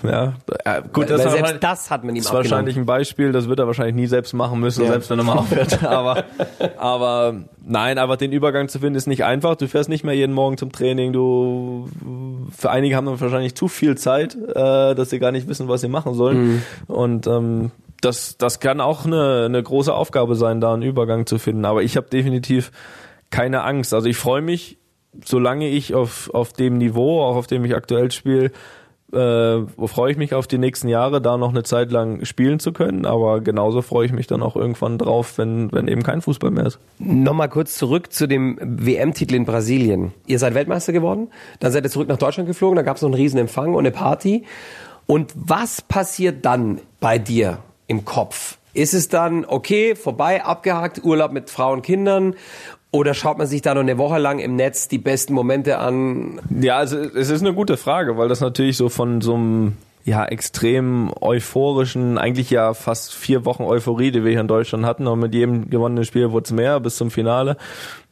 [0.04, 3.32] Ja, äh, gut, Weil das war selbst das hat man ihm ist wahrscheinlich ein Beispiel,
[3.32, 4.92] das wird er wahrscheinlich nie selbst machen müssen, Ja.
[4.92, 5.82] selbst wenn er mal aufhört.
[5.92, 6.24] Aber,
[6.78, 9.56] aber nein, aber den Übergang zu finden ist nicht einfach.
[9.56, 11.12] Du fährst nicht mehr jeden Morgen zum Training.
[11.12, 11.88] Du
[12.56, 15.80] für einige haben dann wahrscheinlich zu viel Zeit, äh, dass sie gar nicht wissen, was
[15.80, 16.62] sie machen sollen.
[16.86, 21.38] Und ähm, das, das kann auch eine, eine große Aufgabe sein, da einen Übergang zu
[21.38, 21.64] finden.
[21.64, 22.70] Aber ich habe definitiv
[23.30, 23.92] keine Angst.
[23.94, 24.78] Also ich freue mich
[25.24, 28.50] solange ich auf, auf dem Niveau, auch auf dem ich aktuell spiele,
[29.12, 32.72] äh, freue ich mich auf die nächsten Jahre, da noch eine Zeit lang spielen zu
[32.72, 33.04] können.
[33.06, 36.66] Aber genauso freue ich mich dann auch irgendwann drauf, wenn, wenn eben kein Fußball mehr
[36.66, 36.78] ist.
[36.98, 40.12] Nochmal kurz zurück zu dem WM-Titel in Brasilien.
[40.26, 41.28] Ihr seid Weltmeister geworden,
[41.60, 43.80] dann seid ihr zurück nach Deutschland geflogen, da gab es noch einen riesen Empfang und
[43.80, 44.44] eine Party.
[45.06, 48.58] Und was passiert dann bei dir im Kopf?
[48.74, 52.34] Ist es dann, okay, vorbei, abgehakt, Urlaub mit Frau und Kindern?
[52.92, 56.40] Oder schaut man sich da noch eine Woche lang im Netz die besten Momente an?
[56.50, 60.24] Ja, also es ist eine gute Frage, weil das natürlich so von so einem ja,
[60.24, 65.06] extrem euphorischen, eigentlich ja fast vier Wochen Euphorie, die wir hier in Deutschland hatten.
[65.06, 67.56] Und mit jedem gewonnenen Spiel wurde es mehr bis zum Finale.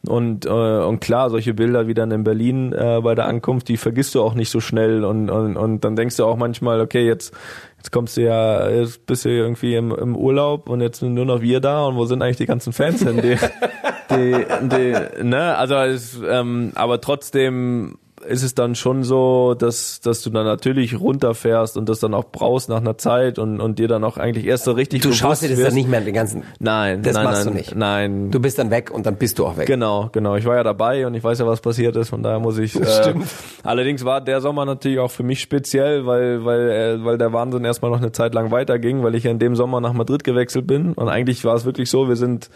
[0.07, 3.77] Und, äh, und klar, solche Bilder wie dann in Berlin äh, bei der Ankunft, die
[3.77, 5.03] vergisst du auch nicht so schnell.
[5.03, 7.33] Und, und, und dann denkst du auch manchmal, okay, jetzt,
[7.77, 11.25] jetzt kommst du ja, jetzt bist du irgendwie im, im Urlaub und jetzt sind nur
[11.25, 13.21] noch wir da und wo sind eigentlich die ganzen Fans hin?
[13.21, 13.35] Die,
[14.11, 15.55] die, die, ne?
[15.57, 17.97] Also es, ähm, aber trotzdem
[18.27, 22.25] ist es dann schon so, dass, dass du dann natürlich runterfährst und das dann auch
[22.31, 25.41] brauchst nach einer Zeit und, und dir dann auch eigentlich erst so richtig Du schaust
[25.41, 25.69] dir das wirst.
[25.69, 26.43] dann nicht mehr den ganzen.
[26.59, 27.75] Nein, Das nein, machst nein, du nicht.
[27.75, 28.29] Nein.
[28.29, 29.65] Du bist dann weg und dann bist du auch weg.
[29.65, 30.35] Genau, genau.
[30.35, 32.09] Ich war ja dabei und ich weiß ja, was passiert ist.
[32.09, 32.79] Von daher muss ich.
[32.79, 33.25] Äh, Stimmt.
[33.63, 37.65] Allerdings war der Sommer natürlich auch für mich speziell, weil weil äh, weil der Wahnsinn
[37.65, 40.67] erstmal noch eine Zeit lang weiterging, weil ich ja in dem Sommer nach Madrid gewechselt
[40.67, 42.51] bin und eigentlich war es wirklich so, wir sind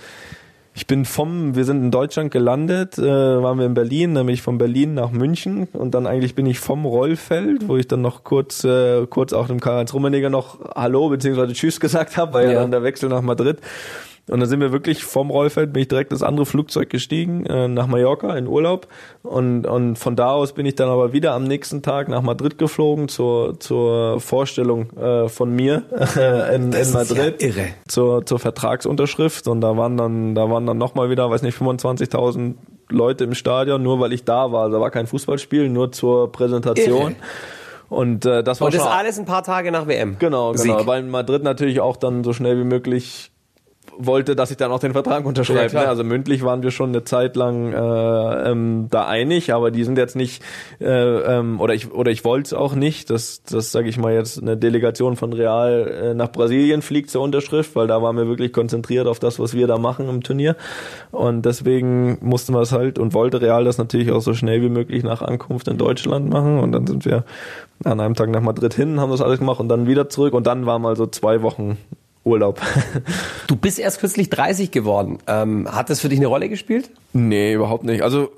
[0.76, 4.58] ich bin vom, wir sind in Deutschland gelandet, äh, waren wir in Berlin, nämlich von
[4.58, 8.66] Berlin nach München und dann eigentlich bin ich vom Rollfeld, wo ich dann noch kurz,
[8.66, 12.54] äh, kurz auch dem Karl-Heinz Rummenigge noch Hallo beziehungsweise Tschüss gesagt habe, weil ja.
[12.54, 12.62] Ja.
[12.62, 13.60] dann der Wechsel nach Madrid.
[14.28, 17.68] Und dann sind wir wirklich vom Rollfeld, bin ich direkt ins andere Flugzeug gestiegen, äh,
[17.68, 18.88] nach Mallorca in Urlaub.
[19.22, 22.58] Und, und von da aus bin ich dann aber wieder am nächsten Tag nach Madrid
[22.58, 25.84] geflogen zur, zur Vorstellung äh, von mir
[26.18, 27.68] äh, in, in ist ja Madrid irre.
[27.88, 32.56] zur, zur Vertragsunterschrift und da waren dann, da waren dann nochmal wieder, weiß nicht, 25.000
[32.90, 34.70] Leute im Stadion, nur weil ich da war.
[34.70, 37.12] Da war kein Fußballspiel, nur zur Präsentation.
[37.12, 37.16] Irre.
[37.90, 40.18] Und äh, das war Und das schon alles ein paar Tage nach WM.
[40.18, 40.80] Genau, genau.
[40.80, 40.88] Sieg.
[40.88, 43.32] Weil Madrid natürlich auch dann so schnell wie möglich
[43.98, 45.70] wollte, dass ich dann auch den Vertrag Ja, unterschreibe.
[45.70, 45.84] klar.
[45.84, 45.90] ne?
[45.90, 49.98] also mündlich waren wir schon eine Zeit lang äh, ähm, da einig, aber die sind
[49.98, 50.44] jetzt nicht
[50.80, 54.14] äh, ähm, oder ich oder ich wollte es auch nicht, dass das sage ich mal
[54.14, 58.28] jetzt eine Delegation von Real äh, nach Brasilien fliegt zur Unterschrift, weil da waren wir
[58.28, 60.56] wirklich konzentriert auf das, was wir da machen im Turnier
[61.12, 64.70] und deswegen mussten wir es halt und wollte Real das natürlich auch so schnell wie
[64.70, 67.24] möglich nach Ankunft in Deutschland machen und dann sind wir
[67.84, 70.48] an einem Tag nach Madrid hin, haben das alles gemacht und dann wieder zurück und
[70.48, 71.78] dann war mal so zwei Wochen
[72.26, 72.60] Urlaub.
[73.48, 75.20] Du bist erst kürzlich 30 geworden.
[75.28, 76.90] Ähm, hat das für dich eine Rolle gespielt?
[77.14, 78.02] Nee, überhaupt nicht.
[78.02, 78.32] Also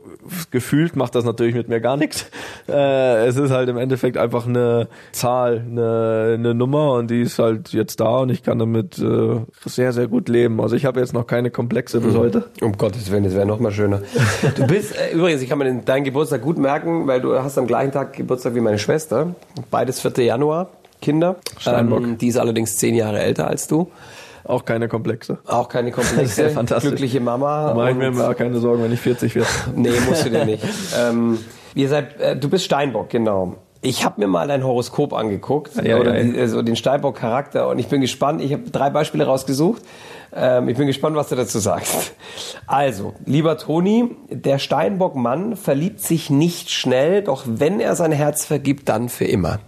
[0.52, 2.30] gefühlt macht das natürlich mit mir gar nichts.
[2.67, 7.39] Äh, es ist halt im Endeffekt einfach eine Zahl, eine, eine Nummer und die ist
[7.39, 10.60] halt jetzt da und ich kann damit äh, sehr, sehr gut leben.
[10.60, 12.50] Also ich habe jetzt noch keine Komplexe bis heute.
[12.62, 14.02] Um Gottes Willen, das wäre noch mal schöner.
[14.56, 17.58] Du bist, äh, übrigens, ich kann mir den, deinen Geburtstag gut merken, weil du hast
[17.58, 19.34] am gleichen Tag Geburtstag wie meine Schwester.
[19.71, 20.26] Beides 4.
[20.26, 20.69] Januar,
[21.01, 21.38] Kinder.
[21.60, 22.01] Steinbock.
[22.01, 23.91] Ähm, die ist allerdings zehn Jahre älter als du.
[24.43, 25.39] Auch keine Komplexe.
[25.45, 26.36] Auch keine Komplexe.
[26.36, 26.89] Sehr fantastisch.
[26.89, 27.73] Glückliche Mama.
[27.75, 29.47] Mach ich mir mal keine Sorgen, wenn ich 40 werde.
[29.75, 30.63] Nee, musst du dir nicht.
[30.99, 31.39] ähm,
[31.75, 33.55] ihr seid, äh, du bist Steinbock, genau.
[33.81, 36.31] Ich habe mir mal dein Horoskop angeguckt Ja, oder ja, ja.
[36.31, 38.41] Die, also den Steinbock-Charakter und ich bin gespannt.
[38.41, 39.83] Ich habe drei Beispiele rausgesucht.
[40.36, 42.13] Ähm, ich bin gespannt, was du dazu sagst.
[42.65, 48.89] Also, lieber Toni, der Steinbock-Mann verliebt sich nicht schnell, doch wenn er sein Herz vergibt,
[48.89, 49.60] dann für immer.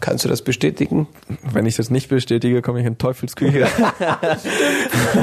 [0.00, 1.08] Kannst du das bestätigen?
[1.52, 3.66] Wenn ich das nicht bestätige, komme ich in Teufelsküche.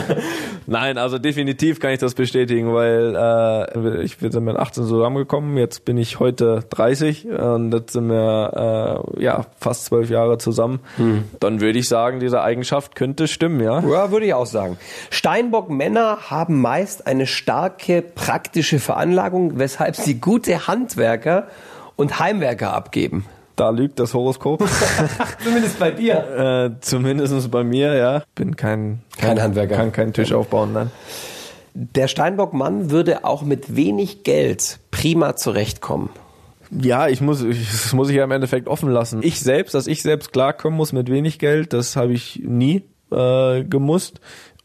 [0.67, 5.85] Nein, also definitiv kann ich das bestätigen, weil äh, ich sind mit 18 zusammengekommen, jetzt
[5.85, 10.79] bin ich heute 30 und jetzt sind wir äh, ja fast zwölf Jahre zusammen.
[11.39, 13.79] Dann würde ich sagen, diese Eigenschaft könnte stimmen, ja.
[13.81, 14.77] Ja, würde ich auch sagen.
[15.09, 21.47] Steinbock-Männer haben meist eine starke praktische Veranlagung, weshalb sie gute Handwerker
[21.95, 23.25] und Heimwerker abgeben.
[23.55, 24.63] Da lügt das Horoskop.
[25.43, 26.75] Zumindest bei dir.
[26.75, 28.23] äh, zumindest bei mir, ja.
[28.35, 29.75] Bin kein, Kein Handwerker.
[29.75, 30.91] Kann keinen Tisch aufbauen, nein.
[31.73, 36.09] Der Steinbock-Mann würde auch mit wenig Geld prima zurechtkommen.
[36.71, 39.21] Ja, ich muss, ich, das muss ich ja im Endeffekt offen lassen.
[39.23, 43.63] Ich selbst, dass ich selbst klarkommen muss mit wenig Geld, das habe ich nie äh,
[43.63, 44.19] gemusst.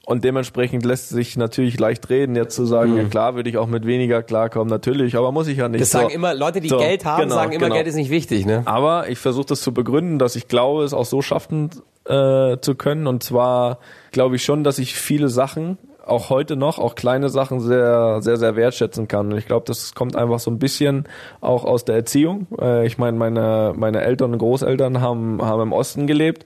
[0.06, 3.66] Und dementsprechend lässt sich natürlich leicht reden, jetzt zu sagen, ja klar, würde ich auch
[3.66, 5.78] mit weniger klarkommen, natürlich, aber muss ich ja nicht.
[5.78, 5.82] Mhm.
[5.82, 5.98] Das So.
[5.98, 7.74] sagen immer, Leute, die So, Geld haben, genau, sagen immer, genau.
[7.74, 8.62] Geld ist nicht wichtig, ne?
[8.64, 11.70] Aber ich versuche das zu begründen, dass ich glaube, es auch so schaffen
[12.06, 13.06] äh, zu können.
[13.06, 13.78] Und zwar
[14.10, 18.36] glaube ich schon, dass ich viele Sachen, auch heute noch, auch kleine Sachen sehr, sehr,
[18.36, 19.32] sehr wertschätzen kann.
[19.32, 21.04] Und ich glaube, das kommt einfach so ein bisschen
[21.40, 22.46] auch aus der Erziehung.
[22.60, 26.44] Äh, ich meine, meine, meine Eltern und Großeltern haben, haben im Osten gelebt.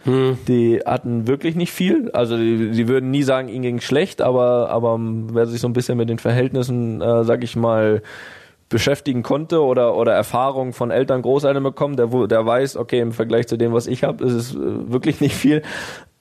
[0.49, 2.11] Die hatten wirklich nicht viel.
[2.12, 5.73] Also die, die würden nie sagen, ihnen ging schlecht, aber, aber wer sich so ein
[5.73, 8.03] bisschen mit den Verhältnissen, äh, sag ich mal,
[8.69, 13.47] beschäftigen konnte oder oder Erfahrung von Eltern, Großeltern bekommen, der der weiß, okay, im Vergleich
[13.47, 15.62] zu dem, was ich habe, ist es äh, wirklich nicht viel.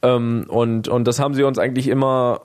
[0.02, 2.42] Ähm, und und das haben sie uns eigentlich immer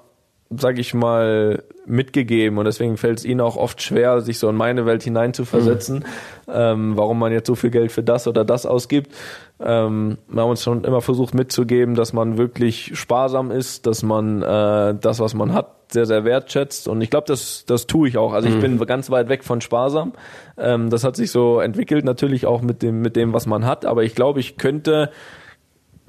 [0.50, 4.56] sag ich mal, mitgegeben und deswegen fällt es ihnen auch oft schwer, sich so in
[4.56, 6.52] meine Welt hineinzuversetzen, mhm.
[6.52, 9.14] ähm, warum man jetzt so viel Geld für das oder das ausgibt.
[9.61, 14.42] Ähm, wir haben uns schon immer versucht mitzugeben, dass man wirklich sparsam ist, dass man
[14.42, 18.18] äh, das, was man hat, sehr, sehr wertschätzt und ich glaube, das, das tue ich
[18.18, 18.32] auch.
[18.32, 18.78] Also ich mhm.
[18.78, 20.12] bin ganz weit weg von sparsam.
[20.58, 23.87] Ähm, das hat sich so entwickelt, natürlich auch mit dem, mit dem, was man hat,
[23.87, 25.11] aber ich glaube, ich könnte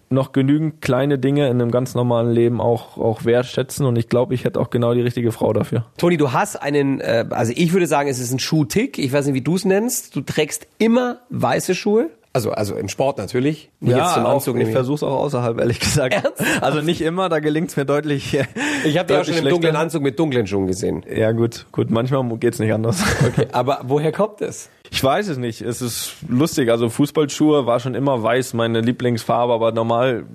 [0.10, 4.34] noch genügend kleine Dinge in einem ganz normalen Leben auch, auch wertschätzen und ich glaube,
[4.34, 5.86] ich hätte auch genau die richtige Frau dafür.
[5.98, 9.26] Toni, du hast einen, äh, also ich würde sagen, es ist ein Schuhtick, ich weiß
[9.28, 12.10] nicht, wie du es nennst, du trägst immer weiße Schuhe.
[12.32, 13.72] Also, also im Sport natürlich.
[13.80, 16.14] Nicht ja, jetzt zum Anzug auch, ich versuche es auch außerhalb, ehrlich gesagt.
[16.14, 16.64] Ernsthaft?
[16.64, 18.38] Also nicht immer, da gelingt es mir deutlich.
[18.86, 21.04] Ich habe ja auch schon im dunklen Anzug mit dunklen Schuhen gesehen.
[21.12, 23.04] Ja gut, gut, manchmal geht's nicht anders.
[23.28, 24.70] Okay, aber woher kommt es?
[24.92, 25.62] Ich weiß es nicht.
[25.62, 26.70] Es ist lustig.
[26.70, 30.26] Also Fußballschuhe war schon immer weiß meine Lieblingsfarbe, aber normal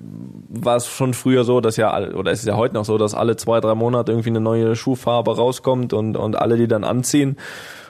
[0.63, 3.13] war es schon früher so, dass ja oder es ist ja heute noch so, dass
[3.13, 7.37] alle zwei drei Monate irgendwie eine neue Schuhfarbe rauskommt und und alle die dann anziehen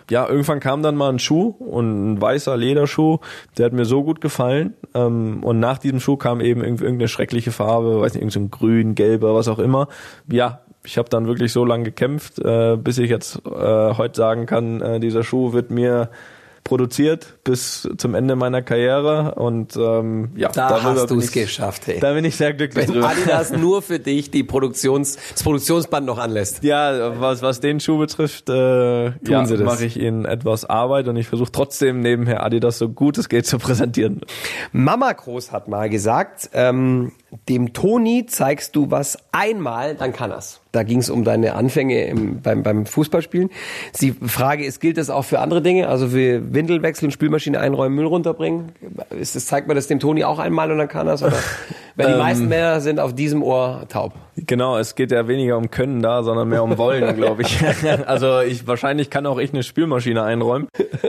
[0.10, 3.20] ja, irgendwann kam dann mal ein Schuh und ein weißer Lederschuh,
[3.58, 4.76] der hat mir so gut gefallen.
[4.94, 8.96] Ähm, und nach diesem Schuh kam eben irgendeine schreckliche Farbe, weiß nicht, irgendein so grün,
[8.96, 9.88] gelber, was auch immer.
[10.32, 14.46] Ja, ich habe dann wirklich so lange gekämpft, äh, bis ich jetzt äh, heute sagen
[14.46, 16.10] kann, äh, dieser Schuh wird mir
[16.66, 21.86] produziert bis zum Ende meiner Karriere und ähm, ja, da hast du es geschafft.
[21.86, 22.00] Hey.
[22.00, 23.10] Da bin ich sehr glücklich Wenn drüber.
[23.10, 26.64] Adidas nur für dich die Produktions das Produktionsband noch anlässt.
[26.64, 31.28] Ja, was was den Schuh betrifft, äh, ja, mache ich ihnen etwas Arbeit und ich
[31.28, 34.22] versuche trotzdem nebenher Adidas so gut es geht zu präsentieren.
[34.72, 37.12] Mama Groß hat mal gesagt, ähm,
[37.50, 40.62] dem Toni zeigst du was einmal, dann kann er's.
[40.72, 43.50] Da ging es um deine Anfänge im, beim, beim Fußballspielen.
[44.02, 45.88] Die Frage ist, gilt das auch für andere Dinge?
[45.88, 48.72] Also für Windel wechseln, Spülmaschine einräumen, Müll runterbringen?
[49.10, 51.24] Ist das, zeigt man das dem Toni auch einmal und dann kann er es?
[51.24, 51.38] Oder?
[51.96, 54.14] Weil die ähm, meisten Männer sind auf diesem Ohr taub.
[54.36, 57.58] Genau, es geht ja weniger um Können da, sondern mehr um Wollen, glaube ich.
[58.06, 60.68] also ich wahrscheinlich kann auch ich eine Spülmaschine einräumen.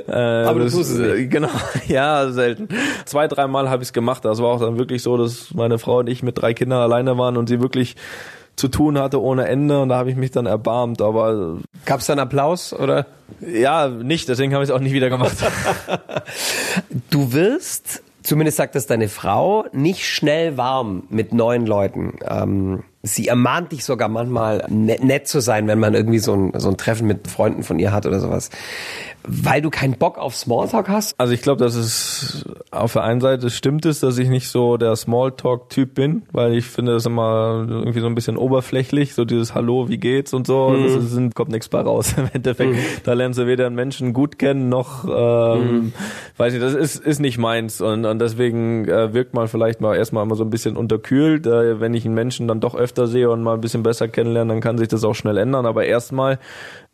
[0.09, 1.31] Äh, Aber du tust es nicht.
[1.37, 1.49] Genau,
[1.89, 2.69] ja, selten.
[3.05, 4.25] Zwei, dreimal habe ich es gemacht.
[4.25, 7.19] Das war auch dann wirklich so, dass meine Frau und ich mit drei Kindern alleine
[7.19, 7.97] waren und sie wirklich
[8.55, 12.07] zu tun hatte ohne Ende und da habe ich mich dann erbarmt, aber gab es
[12.07, 13.05] dann Applaus oder?
[13.41, 15.37] Ja, nicht, deswegen habe ich es auch nicht wieder gemacht.
[17.11, 22.19] du wirst, zumindest sagt das deine Frau, nicht schnell warm mit neuen Leuten.
[22.29, 26.53] Ähm, sie ermahnt dich sogar manchmal nett, nett zu sein, wenn man irgendwie so ein,
[26.57, 28.51] so ein Treffen mit Freunden von ihr hat oder sowas
[29.27, 31.19] weil du keinen Bock auf Smalltalk hast?
[31.19, 34.77] Also ich glaube, dass es auf der einen Seite stimmt es, dass ich nicht so
[34.77, 39.55] der Smalltalk-Typ bin, weil ich finde das immer irgendwie so ein bisschen oberflächlich, so dieses
[39.55, 40.83] Hallo, wie geht's und so, mhm.
[40.85, 42.73] das sind, kommt nichts bei raus im Endeffekt.
[42.73, 42.79] Mhm.
[43.05, 45.93] Da lernst du weder einen Menschen gut kennen, noch, ähm, mhm.
[46.37, 49.97] weiß ich, das ist, ist nicht meins und, und deswegen äh, wirkt man vielleicht mal
[49.97, 51.47] erstmal immer so ein bisschen unterkühlt.
[51.47, 54.53] Äh, wenn ich einen Menschen dann doch öfter sehe und mal ein bisschen besser kennenlerne,
[54.53, 56.39] dann kann sich das auch schnell ändern, aber erstmal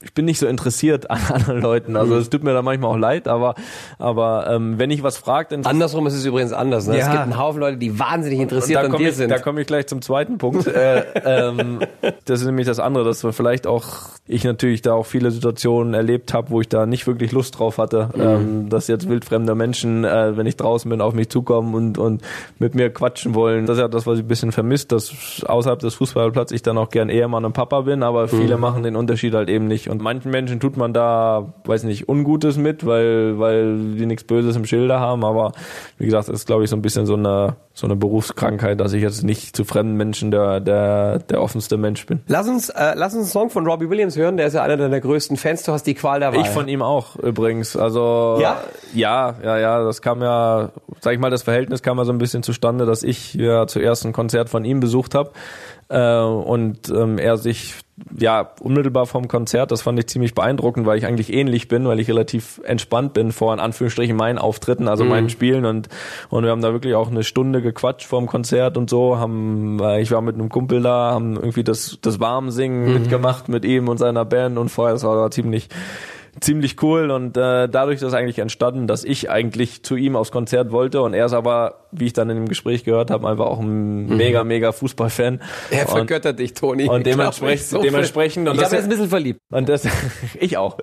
[0.03, 1.97] ich bin nicht so interessiert an anderen Leuten.
[1.97, 3.55] Also es tut mir da manchmal auch leid, aber
[3.99, 6.87] aber ähm, wenn ich was frage, dann andersrum ist es übrigens anders.
[6.87, 6.99] Ne?
[6.99, 7.05] Ja.
[7.05, 9.31] Es gibt einen Haufen Leute, die wahnsinnig interessiert an dir ich, sind.
[9.31, 10.67] Da komme ich gleich zum zweiten Punkt.
[10.67, 11.81] äh, ähm,
[12.25, 13.87] das ist nämlich das andere, dass wir vielleicht auch
[14.27, 17.79] ich natürlich da auch viele Situationen erlebt habe, wo ich da nicht wirklich Lust drauf
[17.79, 18.23] hatte, mhm.
[18.23, 22.23] ähm, dass jetzt wildfremde Menschen, äh, wenn ich draußen bin, auf mich zukommen und und
[22.59, 23.67] mit mir quatschen wollen.
[23.67, 26.79] Das ist ja das, was ich ein bisschen vermisst, dass außerhalb des Fußballplatzes ich dann
[26.79, 28.61] auch gern Ehemann und Papa bin, aber viele mhm.
[28.61, 29.89] machen den Unterschied halt eben nicht.
[29.93, 34.57] Und manchen Menschen tut man da, weiß nicht, Ungutes mit, weil, weil die nichts Böses
[34.57, 35.23] im Schilder haben.
[35.23, 35.53] Aber
[35.99, 38.95] wie gesagt, das ist, glaube ich, so ein bisschen so eine, so eine Berufskrankheit, dass
[38.95, 42.21] ich jetzt nicht zu fremden Menschen der, der, der offenste Mensch bin.
[42.27, 44.39] Lass uns, äh, lass uns einen Song von Robbie Williams hören.
[44.39, 45.63] Der ist ja einer deiner größten Fans.
[45.63, 46.41] Du hast die Qual der Wahl.
[46.41, 47.77] Ich von ihm auch übrigens.
[47.77, 48.63] Also ja,
[48.95, 49.85] ja, ja, ja.
[49.85, 53.03] Das kam ja, sag ich mal, das Verhältnis kam ja so ein bisschen zustande, dass
[53.03, 55.33] ich ja zuerst ein Konzert von ihm besucht habe
[55.89, 57.75] äh, und ähm, er sich
[58.19, 62.01] ja unmittelbar vom Konzert, das fand ich ziemlich beeindruckend, weil ich eigentlich ähnlich bin, weil
[62.01, 65.11] ich relativ entspannt bin vor in Anführungsstrichen meinen Auftritten, also mhm.
[65.11, 65.89] meinen Spielen und
[66.31, 70.01] und wir haben da wirklich auch eine Stunde gequatscht vorm Konzert und so, haben äh,
[70.01, 72.93] ich war mit einem Kumpel da, haben irgendwie das das Warmsingen mhm.
[72.95, 75.69] mitgemacht mit ihm und seiner Band und vorher das war ziemlich
[76.41, 80.33] ziemlich cool und äh, dadurch ist das eigentlich entstanden, dass ich eigentlich zu ihm aufs
[80.33, 83.45] Konzert wollte und er ist aber wie ich dann in dem Gespräch gehört habe, einfach
[83.45, 84.17] auch ein mhm.
[84.17, 85.41] mega, mega Fußballfan.
[85.71, 86.89] Er vergöttert dich, Toni.
[86.89, 89.41] Und dementsprechend, so dementsprechend und ich habe jetzt ein bisschen verliebt.
[89.51, 89.87] Und das,
[90.41, 90.79] ich auch.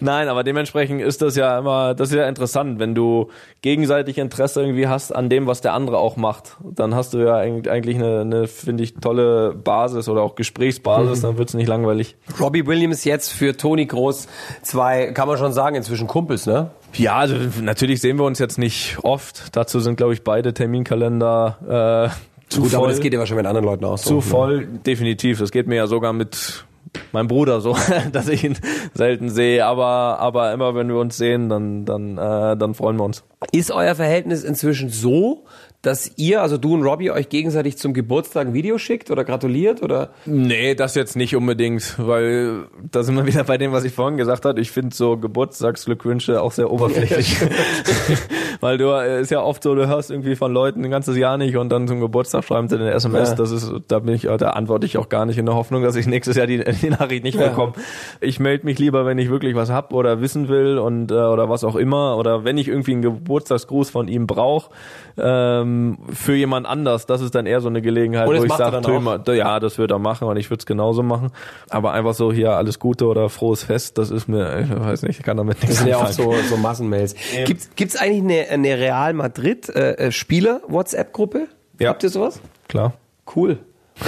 [0.00, 3.30] Nein, aber dementsprechend ist das ja immer, das ist ja interessant, wenn du
[3.62, 6.58] gegenseitig Interesse irgendwie hast an dem, was der andere auch macht.
[6.62, 11.22] Dann hast du ja eigentlich eine, eine finde ich, tolle Basis oder auch Gesprächsbasis, mhm.
[11.22, 12.16] dann wird's nicht langweilig.
[12.38, 14.28] Robbie Williams jetzt für Toni Groß
[14.62, 14.81] zwei,
[15.14, 16.70] kann man schon sagen, inzwischen Kumpels, ne?
[16.94, 19.56] Ja, also natürlich sehen wir uns jetzt nicht oft.
[19.56, 22.78] Dazu sind, glaube ich, beide Terminkalender äh, zu Gut, voll.
[22.80, 24.02] aber das geht ja wahrscheinlich mit anderen Leuten aus.
[24.02, 24.22] Zu so, ne?
[24.22, 24.66] voll, ne?
[24.86, 25.38] definitiv.
[25.38, 26.64] Das geht mir ja sogar mit
[27.12, 27.76] meinem Bruder so,
[28.12, 28.56] dass ich ihn
[28.94, 29.64] selten sehe.
[29.64, 33.24] Aber, aber immer wenn wir uns sehen, dann, dann, äh, dann freuen wir uns.
[33.52, 35.44] Ist euer Verhältnis inzwischen so,
[35.82, 39.82] dass ihr, also du und Robbie, euch gegenseitig zum Geburtstag ein Video schickt oder gratuliert
[39.82, 40.10] oder?
[40.26, 44.16] Nee, das jetzt nicht unbedingt, weil da sind wir wieder bei dem, was ich vorhin
[44.16, 44.60] gesagt habe.
[44.60, 47.36] Ich finde so Geburtstagsglückwünsche auch sehr oberflächlich.
[48.62, 51.36] weil du äh, ist ja oft so, du hörst irgendwie von Leuten ein ganzes Jahr
[51.36, 53.30] nicht und dann zum Geburtstag schreiben sie den SMS.
[53.30, 53.34] Ja.
[53.34, 55.96] Das ist, da bin ich, da antworte ich auch gar nicht in der Hoffnung, dass
[55.96, 57.48] ich nächstes Jahr die, die Nachricht nicht ja.
[57.48, 57.74] bekomme.
[58.20, 61.50] Ich melde mich lieber, wenn ich wirklich was hab oder wissen will und äh, oder
[61.50, 64.70] was auch immer oder wenn ich irgendwie einen Geburtstagsgruß von ihm brauche.
[65.18, 69.36] Ähm, ähm, für jemand anders, das ist dann eher so eine Gelegenheit, wo ich sage,
[69.36, 71.30] ja, das wird er machen und ich würde es genauso machen.
[71.70, 75.18] Aber einfach so hier alles Gute oder frohes Fest, das ist mir, ich weiß nicht,
[75.18, 77.14] ich kann damit nichts Das sind ja auch so, so Massenmails.
[77.36, 77.44] Ja.
[77.44, 81.48] Gibt gibt's eigentlich eine, eine Real Madrid äh, äh, Spieler WhatsApp Gruppe?
[81.78, 81.90] Ja.
[81.90, 82.40] Gibt ihr sowas?
[82.68, 82.94] Klar.
[83.34, 83.58] Cool.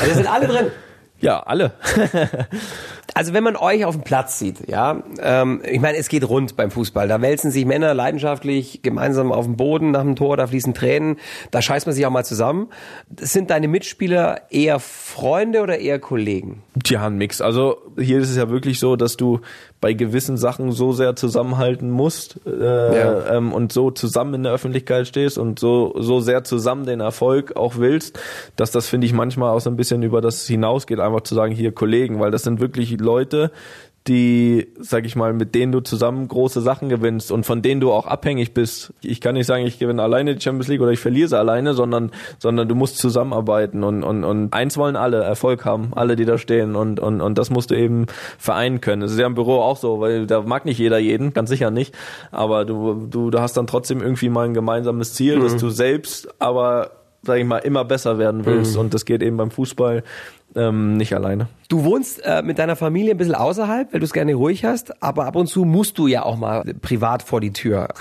[0.00, 0.66] Also sind alle drin.
[1.20, 1.72] Ja, alle.
[3.16, 6.56] Also wenn man euch auf dem Platz sieht, ja, ähm, ich meine, es geht rund
[6.56, 7.06] beim Fußball.
[7.06, 11.18] Da wälzen sich Männer leidenschaftlich gemeinsam auf dem Boden nach dem Tor, da fließen Tränen,
[11.52, 12.70] da scheißt man sich auch mal zusammen.
[13.20, 16.64] Sind deine Mitspieler eher Freunde oder eher Kollegen?
[16.86, 17.40] Ja, ein Mix.
[17.40, 19.40] Also hier ist es ja wirklich so, dass du
[19.80, 23.36] bei gewissen Sachen so sehr zusammenhalten musst äh, ja.
[23.36, 27.56] ähm, und so zusammen in der Öffentlichkeit stehst und so so sehr zusammen den Erfolg
[27.56, 28.18] auch willst,
[28.56, 31.54] dass das finde ich manchmal auch so ein bisschen über das hinausgeht, einfach zu sagen
[31.54, 33.50] hier Kollegen, weil das sind wirklich Leute,
[34.06, 37.90] die, sag ich mal, mit denen du zusammen große Sachen gewinnst und von denen du
[37.90, 38.92] auch abhängig bist.
[39.00, 41.72] Ich kann nicht sagen, ich gewinne alleine die Champions League oder ich verliere sie alleine,
[41.72, 46.26] sondern, sondern du musst zusammenarbeiten und, und, und eins wollen alle, Erfolg haben, alle, die
[46.26, 48.04] da stehen und, und, und das musst du eben
[48.36, 49.00] vereinen können.
[49.00, 51.70] Das ist ja im Büro auch so, weil da mag nicht jeder jeden, ganz sicher
[51.70, 51.94] nicht,
[52.30, 55.42] aber du, du, du hast dann trotzdem irgendwie mal ein gemeinsames Ziel, mhm.
[55.44, 56.90] dass du selbst aber
[57.24, 58.74] sag ich mal, immer besser werden willst.
[58.74, 58.80] Mhm.
[58.80, 60.02] Und das geht eben beim Fußball
[60.56, 61.48] ähm, nicht alleine.
[61.68, 65.02] Du wohnst äh, mit deiner Familie ein bisschen außerhalb, weil du es gerne ruhig hast,
[65.02, 67.88] aber ab und zu musst du ja auch mal privat vor die Tür.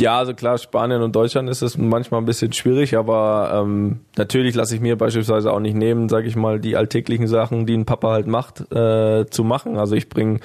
[0.00, 4.54] Ja, also klar, Spanien und Deutschland ist es manchmal ein bisschen schwierig, aber ähm, natürlich
[4.54, 7.84] lasse ich mir beispielsweise auch nicht nehmen, sage ich mal, die alltäglichen Sachen, die ein
[7.84, 9.76] Papa halt macht, äh, zu machen.
[9.76, 10.40] Also ich bringe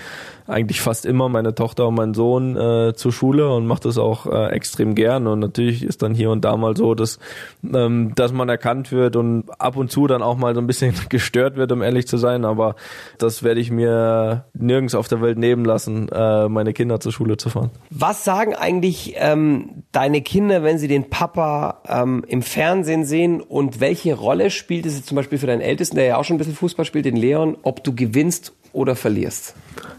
[0.47, 4.27] eigentlich fast immer meine Tochter und meinen Sohn äh, zur Schule und mache das auch
[4.27, 5.25] äh, extrem gern.
[5.27, 7.19] Und natürlich ist dann hier und da mal so, dass,
[7.63, 10.93] ähm, dass man erkannt wird und ab und zu dann auch mal so ein bisschen
[11.10, 12.45] gestört wird, um ehrlich zu sein.
[12.45, 12.75] Aber
[13.17, 17.38] das werde ich mir nirgends auf der Welt nehmen lassen, äh, meine Kinder zur Schule
[17.38, 17.71] zu fahren.
[17.89, 23.79] Was sagen eigentlich ähm, deine Kinder, wenn sie den Papa ähm, im Fernsehen sehen und
[23.79, 26.55] welche Rolle spielt es zum Beispiel für deinen Ältesten, der ja auch schon ein bisschen
[26.55, 29.55] Fußball spielt, den Leon, ob du gewinnst oder verlierst?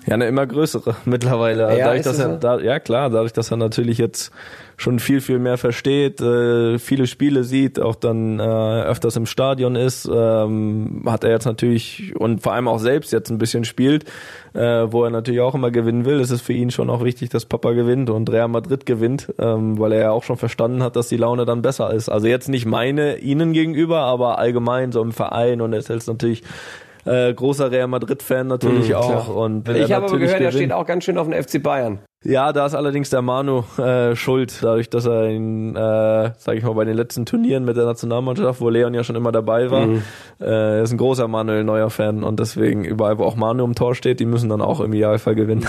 [0.07, 1.77] Ja, eine immer größere mittlerweile.
[1.77, 2.37] Ja, dadurch, dass er, so?
[2.37, 4.31] da, ja klar, dadurch, dass er natürlich jetzt
[4.77, 9.75] schon viel, viel mehr versteht, äh, viele Spiele sieht, auch dann äh, öfters im Stadion
[9.75, 14.05] ist, ähm, hat er jetzt natürlich und vor allem auch selbst jetzt ein bisschen spielt,
[14.53, 16.21] äh, wo er natürlich auch immer gewinnen will.
[16.21, 19.79] Es ist für ihn schon auch wichtig, dass Papa gewinnt und Real Madrid gewinnt, ähm,
[19.79, 22.11] weil er ja auch schon verstanden hat, dass die Laune dann besser ist.
[22.11, 26.09] Also jetzt nicht meine ihnen gegenüber, aber allgemein so im Verein und er ist jetzt
[26.09, 26.43] natürlich
[27.07, 29.29] äh, großer Real Madrid-Fan natürlich mhm, auch.
[29.29, 32.01] Und ich habe aber gehört, er steht auch ganz schön auf den FC Bayern.
[32.25, 36.65] Ja, da ist allerdings der Manu äh, schuld, dadurch, dass er ihn, äh, sage ich
[36.65, 39.87] mal, bei den letzten Turnieren mit der Nationalmannschaft, wo Leon ja schon immer dabei war,
[39.87, 40.03] mhm.
[40.41, 43.95] äh, ist ein großer Manuel Neuer Fan und deswegen überall, wo auch Manu im Tor
[43.95, 45.67] steht, die müssen dann auch im Idealfall gewinnen.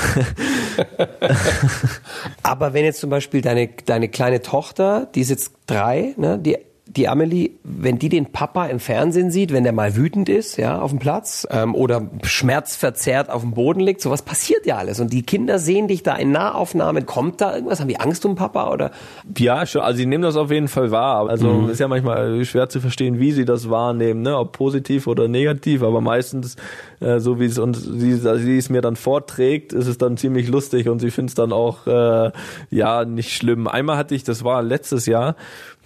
[2.44, 6.58] Aber wenn jetzt zum Beispiel deine deine kleine Tochter, die ist jetzt drei, ne, die
[6.90, 10.80] die Amelie, wenn die den Papa im Fernsehen sieht, wenn der mal wütend ist, ja,
[10.80, 15.00] auf dem Platz ähm, oder schmerzverzerrt auf dem Boden liegt, sowas passiert ja alles.
[15.00, 17.06] Und die Kinder sehen dich da in Nahaufnahmen.
[17.06, 17.80] Kommt da irgendwas?
[17.80, 18.92] Haben die Angst um Papa oder?
[19.38, 19.82] Ja, schon.
[19.82, 21.30] Also sie nehmen das auf jeden Fall wahr.
[21.30, 21.70] Also mhm.
[21.70, 24.38] ist ja manchmal schwer zu verstehen, wie sie das wahrnehmen, ne?
[24.38, 25.84] ob positiv oder negativ.
[25.84, 26.56] Aber meistens,
[27.00, 30.48] äh, so wie es uns sie, sie es mir dann vorträgt, ist es dann ziemlich
[30.48, 32.32] lustig und sie findet es dann auch äh,
[32.70, 33.68] ja nicht schlimm.
[33.68, 35.36] Einmal hatte ich, das war letztes Jahr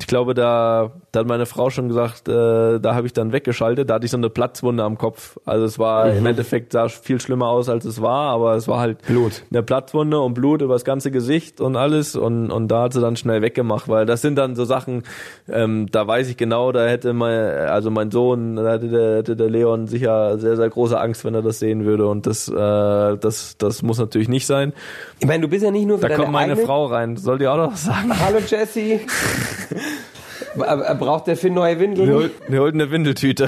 [0.01, 3.87] ich glaube, da, da hat meine Frau schon gesagt, äh, da habe ich dann weggeschaltet,
[3.87, 5.37] da hatte ich so eine Platzwunde am Kopf.
[5.45, 6.17] Also es war mhm.
[6.17, 9.43] im Endeffekt sah viel schlimmer aus, als es war, aber es war halt Blut.
[9.51, 12.99] Eine Platzwunde und Blut über das ganze Gesicht und alles und, und da hat sie
[12.99, 15.03] dann schnell weggemacht, weil das sind dann so Sachen,
[15.47, 19.35] ähm, da weiß ich genau, da hätte mein, also mein Sohn, da hätte der, hätte
[19.35, 22.55] der Leon sicher sehr, sehr große Angst, wenn er das sehen würde und das, äh,
[22.55, 24.73] das, das muss natürlich nicht sein.
[25.19, 26.65] Ich meine, du bist ja nicht nur für Da kommt meine eigene...
[26.65, 28.11] Frau rein, soll die auch noch was sagen?
[28.19, 29.01] Hallo Jessie.
[30.55, 32.07] Braucht der Finn neue Windeln?
[32.07, 33.47] Wir, hol, wir holen eine Windeltüte.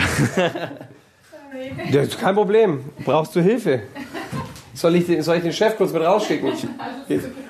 [1.91, 2.79] Das ist kein Problem.
[3.05, 3.81] Brauchst du Hilfe?
[4.75, 6.51] Soll ich, den, soll ich den Chef kurz mit rausschicken?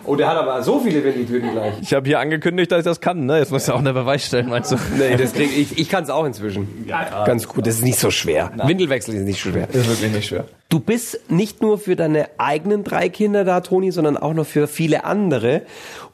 [0.05, 1.75] Oh, der hat aber so viele Windeltüten gleich.
[1.81, 3.25] Ich habe hier angekündigt, dass ich das kann.
[3.25, 3.37] Ne?
[3.37, 4.75] Jetzt musst du auch eine Beweis stellen, meinst du?
[4.97, 6.83] Nee, das krieg, ich, ich kann es auch inzwischen.
[6.85, 7.65] Ja, Ganz gut.
[7.65, 8.51] Das ist nicht so schwer.
[8.53, 8.67] Nein.
[8.67, 9.67] Windelwechsel ist nicht so schwer.
[9.67, 10.43] Das ist wirklich nicht schwer.
[10.67, 14.67] Du bist nicht nur für deine eigenen drei Kinder da, Toni, sondern auch noch für
[14.67, 15.61] viele andere.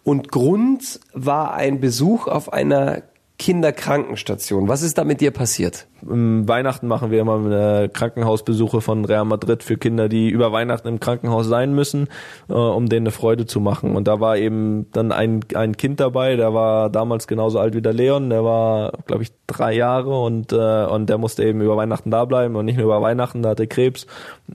[0.03, 3.01] Und Grund war ein Besuch auf einer
[3.39, 4.67] Kinderkrankenstation.
[4.67, 5.87] Was ist da mit dir passiert?
[6.07, 10.99] Im Weihnachten machen wir immer Krankenhausbesuche von Real Madrid für Kinder, die über Weihnachten im
[10.99, 12.07] Krankenhaus sein müssen,
[12.49, 13.95] äh, um denen eine Freude zu machen.
[13.95, 17.81] Und da war eben dann ein, ein Kind dabei, der war damals genauso alt wie
[17.81, 21.75] der Leon, der war, glaube ich, drei Jahre und, äh, und der musste eben über
[21.75, 24.05] Weihnachten da bleiben und nicht nur über Weihnachten, da hatte Krebs.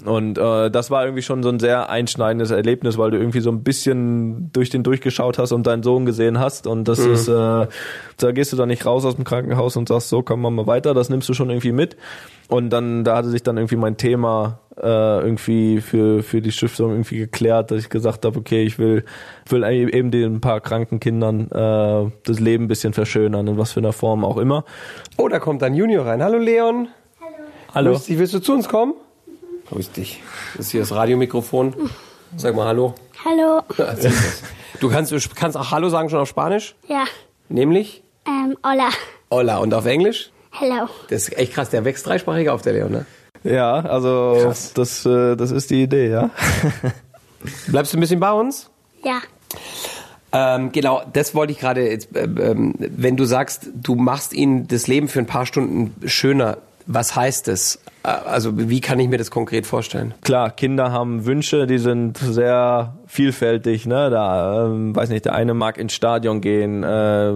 [0.05, 3.51] Und äh, das war irgendwie schon so ein sehr einschneidendes Erlebnis, weil du irgendwie so
[3.51, 6.66] ein bisschen durch den durchgeschaut hast und deinen Sohn gesehen hast.
[6.66, 7.12] Und das mhm.
[7.12, 7.66] ist, äh,
[8.16, 10.95] da gehst du dann nicht raus aus dem Krankenhaus und sagst, so, komm mal weiter,
[10.95, 11.97] das nimmst du schon irgendwie mit.
[12.49, 16.91] Und dann, da hatte sich dann irgendwie mein Thema äh, irgendwie für, für die Stiftung
[16.91, 19.05] irgendwie geklärt, dass ich gesagt habe, okay, ich will,
[19.49, 23.80] will eben den paar kranken Kindern äh, das Leben ein bisschen verschönern, in was für
[23.80, 24.64] einer Form auch immer.
[25.16, 26.22] Oh, da kommt ein Junior rein.
[26.22, 26.89] Hallo Leon.
[27.20, 27.35] Hallo.
[27.74, 27.93] Hallo.
[27.93, 28.95] Grüß dich, willst du zu uns kommen?
[29.26, 29.32] Mhm.
[29.70, 30.22] Grüß dich.
[30.57, 31.74] Das ist hier das Radiomikrofon.
[32.37, 32.95] Sag mal Hallo.
[33.24, 33.62] Hallo.
[34.80, 36.74] Du kannst, du kannst auch Hallo sagen schon auf Spanisch?
[36.89, 37.05] Ja.
[37.49, 38.03] Nämlich?
[38.26, 38.89] Ähm, hola.
[39.30, 39.59] Hola.
[39.59, 40.30] Und auf Englisch?
[40.57, 40.89] Hello.
[41.09, 43.07] Das ist echt krass, der wächst dreisprachig auf, der Leon, ne?
[43.43, 44.73] Ja, also krass.
[44.73, 46.31] das, äh, das ist die Idee, ja.
[47.67, 48.71] Bleibst du ein bisschen bei uns?
[49.05, 49.21] Ja.
[50.33, 54.87] Ähm, genau, das wollte ich gerade, äh, äh, wenn du sagst, du machst ihnen das
[54.87, 57.81] Leben für ein paar Stunden schöner, was heißt das?
[58.05, 60.15] Äh, also wie kann ich mir das konkret vorstellen?
[60.23, 63.87] Klar, Kinder haben Wünsche, die sind sehr vielfältig.
[63.87, 64.11] Ne?
[64.11, 66.83] Da, ähm, weiß nicht, der eine mag ins Stadion gehen.
[66.83, 67.33] Äh,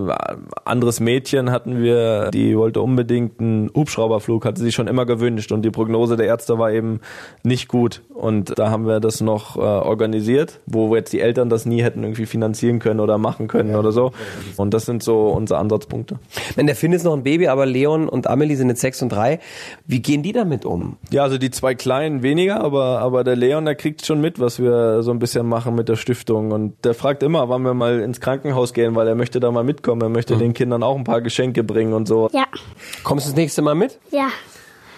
[0.64, 5.62] anderes Mädchen hatten wir, die wollte unbedingt einen Hubschrauberflug, hatte sie schon immer gewünscht und
[5.62, 7.00] die Prognose der Ärzte war eben
[7.42, 8.02] nicht gut.
[8.08, 12.02] Und da haben wir das noch äh, organisiert, wo jetzt die Eltern das nie hätten
[12.02, 13.78] irgendwie finanzieren können oder machen können ja.
[13.78, 14.12] oder so.
[14.56, 16.18] Und das sind so unsere Ansatzpunkte.
[16.56, 19.10] Wenn der Finn ist noch ein Baby, aber Leon und Amelie sind jetzt sechs und
[19.10, 19.38] drei.
[19.86, 20.96] Wie gehen die damit um?
[21.10, 24.58] Ja, also die zwei Kleinen weniger, aber, aber der Leon, der kriegt schon mit, was
[24.58, 26.52] wir so ein bisschen machen machen mit der Stiftung.
[26.52, 29.64] Und der fragt immer, wann wir mal ins Krankenhaus gehen, weil er möchte da mal
[29.64, 30.02] mitkommen.
[30.02, 30.38] Er möchte mhm.
[30.38, 32.30] den Kindern auch ein paar Geschenke bringen und so.
[32.32, 32.46] Ja.
[33.02, 33.98] Kommst du das nächste Mal mit?
[34.12, 34.28] Ja.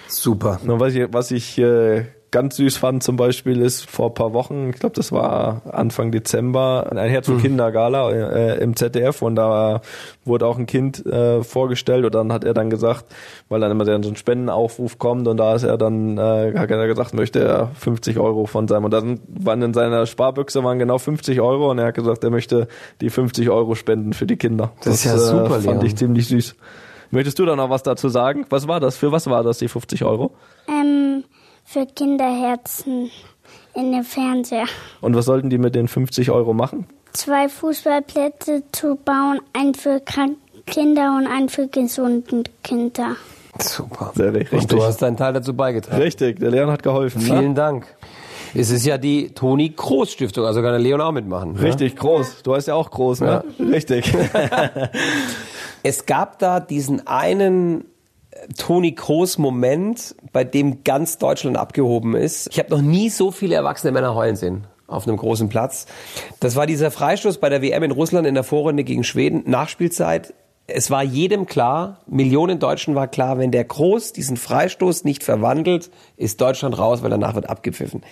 [0.06, 0.61] Super.
[0.62, 4.33] Und was ich, was ich äh, ganz süß fand zum Beispiel ist vor ein paar
[4.33, 7.43] Wochen, ich glaube das war Anfang Dezember, ein Herz- und mhm.
[7.43, 9.81] Kindergala äh, im ZDF und da
[10.24, 13.07] wurde auch ein Kind äh, vorgestellt und dann hat er dann gesagt,
[13.49, 16.87] weil dann immer so ein Spendenaufruf kommt und da ist er dann, äh, hat er
[16.87, 20.99] gesagt, möchte er 50 Euro von seinem und dann waren in seiner Sparbüchse waren genau
[20.99, 22.68] 50 Euro und er hat gesagt, er möchte
[23.01, 24.72] die 50 Euro spenden für die Kinder.
[24.78, 25.87] Das, das ist ja super, äh, fand Leon.
[25.87, 26.55] ich ziemlich süß.
[27.11, 28.47] Möchtest du da noch was dazu sagen?
[28.51, 28.97] Was war das?
[28.97, 30.31] Für was war das, die 50 Euro?
[30.68, 31.24] Ähm,
[31.71, 33.12] für Kinderherzen
[33.75, 34.64] in den Fernseher.
[35.01, 36.87] Und was sollten die mit den 50 Euro machen?
[37.12, 43.14] Zwei Fußballplätze zu bauen, einen für kranke Kinder und einen für gesunde Kinder.
[43.61, 44.12] Super.
[44.16, 44.62] Sehr richtig.
[44.62, 46.03] Und du hast deinen Teil dazu beigetragen.
[46.03, 47.21] Richtig, der Leon hat geholfen.
[47.23, 47.27] Ne?
[47.27, 47.55] Vielen ne?
[47.55, 47.87] Dank.
[48.53, 51.53] Es ist ja die Toni Groß Stiftung, also kann der Leon auch mitmachen.
[51.53, 51.62] Ne?
[51.62, 52.01] Richtig, ne?
[52.01, 52.43] groß.
[52.43, 53.45] Du heißt ja auch groß, ne?
[53.59, 53.64] Ja.
[53.64, 54.12] Richtig.
[55.85, 57.85] es gab da diesen einen
[58.57, 62.49] Toni Kroos Moment, bei dem ganz Deutschland abgehoben ist.
[62.51, 65.87] Ich habe noch nie so viele erwachsene Männer heulen sehen auf einem großen Platz.
[66.41, 70.35] Das war dieser Freistoß bei der WM in Russland in der Vorrunde gegen Schweden, Nachspielzeit.
[70.66, 75.91] Es war jedem klar, Millionen Deutschen war klar, wenn der Groß diesen Freistoß nicht verwandelt,
[76.16, 78.03] ist Deutschland raus, weil danach wird abgepfiffen.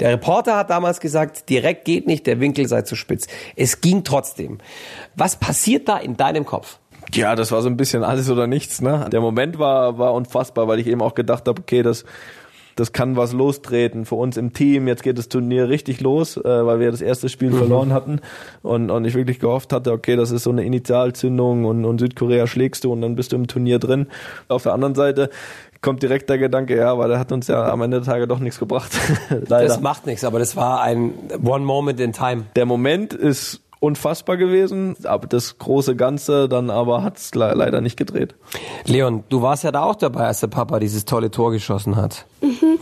[0.00, 3.26] Der Reporter hat damals gesagt, direkt geht nicht, der Winkel sei zu spitz.
[3.56, 4.58] Es ging trotzdem.
[5.14, 6.78] Was passiert da in deinem Kopf?
[7.14, 8.80] Ja, das war so ein bisschen alles oder nichts.
[8.80, 9.06] Ne?
[9.12, 12.04] Der Moment war, war unfassbar, weil ich eben auch gedacht habe, okay, das,
[12.76, 14.88] das kann was lostreten für uns im Team.
[14.88, 17.58] Jetzt geht das Turnier richtig los, äh, weil wir das erste Spiel mhm.
[17.58, 18.20] verloren hatten
[18.62, 22.46] und, und ich wirklich gehofft hatte, okay, das ist so eine Initialzündung und, und Südkorea
[22.46, 24.06] schlägst du und dann bist du im Turnier drin.
[24.48, 25.30] Auf der anderen Seite
[25.80, 28.38] kommt direkt der Gedanke, ja, aber der hat uns ja am Ende der Tage doch
[28.38, 28.90] nichts gebracht.
[29.48, 31.12] das macht nichts, aber das war ein
[31.44, 32.44] One Moment in Time.
[32.56, 37.96] Der Moment ist unfassbar gewesen, aber das große Ganze dann aber hat's le leider nicht
[37.96, 38.34] gedreht.
[38.84, 42.24] Leon, du warst ja da auch dabei, als der Papa dieses tolle Tor geschossen hat.
[42.40, 42.78] Mhm.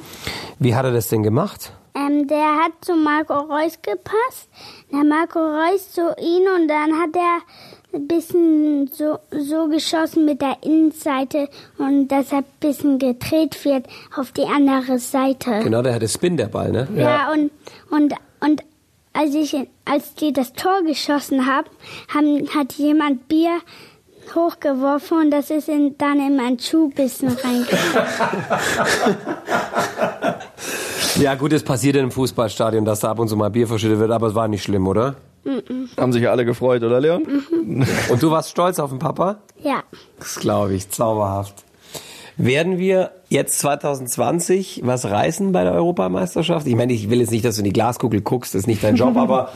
[0.59, 1.73] Wie hat er das denn gemacht?
[1.95, 4.49] Ähm, der hat zu Marco Reus gepasst.
[4.91, 7.41] Der Marco Reus zu ihm und dann hat er
[7.95, 11.49] ein bisschen so, so geschossen mit der Innenseite
[11.79, 13.87] und dass er ein bisschen gedreht wird
[14.17, 15.61] auf die andere Seite.
[15.63, 16.89] Genau, der hatte Spin, der Ball, ne?
[16.97, 17.51] Ja, ja und,
[17.91, 18.63] und, und
[19.13, 21.69] als ich, als die das Tor geschossen haben,
[22.13, 23.61] haben hat jemand Bier
[24.35, 28.07] hochgeworfen und das ist in, dann in meinen Schuh bisschen reingekommen.
[31.17, 33.99] ja gut, es passiert in einem Fußballstadion, dass da ab und zu mal Bier verschüttet
[33.99, 35.17] wird, aber es war nicht schlimm, oder?
[35.45, 35.89] Mhm.
[35.99, 37.23] Haben sich ja alle gefreut, oder Leon?
[37.51, 37.87] Mhm.
[38.11, 39.39] Und du warst stolz auf den Papa?
[39.63, 39.83] Ja.
[40.19, 41.65] Das glaube ich, zauberhaft.
[42.37, 46.67] Werden wir jetzt 2020 was reißen bei der Europameisterschaft?
[46.67, 48.83] Ich meine, ich will jetzt nicht, dass du in die Glaskugel guckst, das ist nicht
[48.83, 49.51] dein Job, aber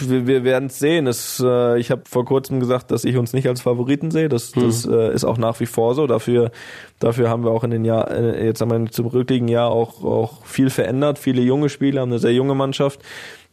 [0.00, 1.06] wir, wir werden es sehen.
[1.06, 4.28] Es, äh, ich habe vor kurzem gesagt, dass ich uns nicht als Favoriten sehe.
[4.28, 4.62] Das, mhm.
[4.62, 6.06] das äh, ist auch nach wie vor so.
[6.06, 6.50] Dafür,
[6.98, 10.04] dafür haben wir auch in den Jahr, äh, jetzt haben wir zum rückliegenden Jahr auch,
[10.04, 11.18] auch viel verändert.
[11.18, 13.00] Viele junge Spieler haben eine sehr junge Mannschaft.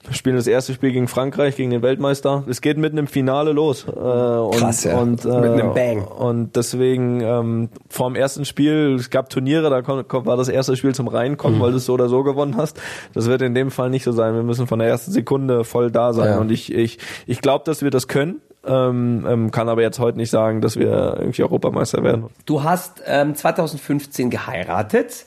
[0.08, 2.46] Wir spielen das erste Spiel gegen Frankreich, gegen den Weltmeister.
[2.48, 3.86] Es geht mitten im Finale los.
[3.86, 4.98] Äh, und, Krass, ja.
[4.98, 6.06] Und, äh, mit einem Bang.
[6.06, 10.96] Und deswegen ähm, vor dem ersten Spiel, es gab Turniere, da war das erste Spiel
[10.96, 11.62] zum Reinkommen, mhm.
[11.62, 12.80] weil du es so oder so gewonnen hast.
[13.14, 14.34] Das wird in dem Fall nicht so sein.
[14.34, 16.30] Wir müssen von der ersten Sekunde voll da sein.
[16.30, 16.38] Ja.
[16.38, 18.42] Und ich, ich, ich glaube, dass wir das können.
[18.66, 22.26] Ähm, ähm, kann aber jetzt heute nicht sagen, dass wir irgendwie Europameister werden.
[22.46, 25.26] Du hast ähm, 2015 geheiratet,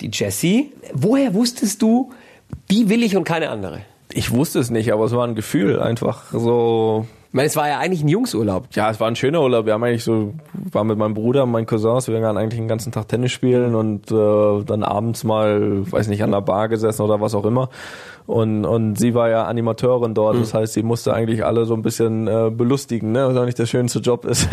[0.00, 0.72] die Jessie.
[0.92, 2.12] Woher wusstest du,
[2.70, 3.80] die will ich und keine andere?
[4.12, 7.06] Ich wusste es nicht, aber es war ein Gefühl, einfach so.
[7.28, 8.68] Ich meine, es war ja eigentlich ein Jungsurlaub.
[8.72, 9.66] Ja, es war ein schöner Urlaub.
[9.66, 10.32] Wir haben eigentlich so,
[10.72, 13.74] war mit meinem Bruder und meinen Cousins, wir waren eigentlich den ganzen Tag Tennis spielen
[13.74, 17.68] und äh, dann abends mal, weiß nicht, an der Bar gesessen oder was auch immer.
[18.28, 20.40] Und, und sie war ja Animateurin dort, mhm.
[20.40, 23.26] das heißt, sie musste eigentlich alle so ein bisschen äh, belustigen, ne?
[23.26, 24.46] was auch nicht der schönste Job ist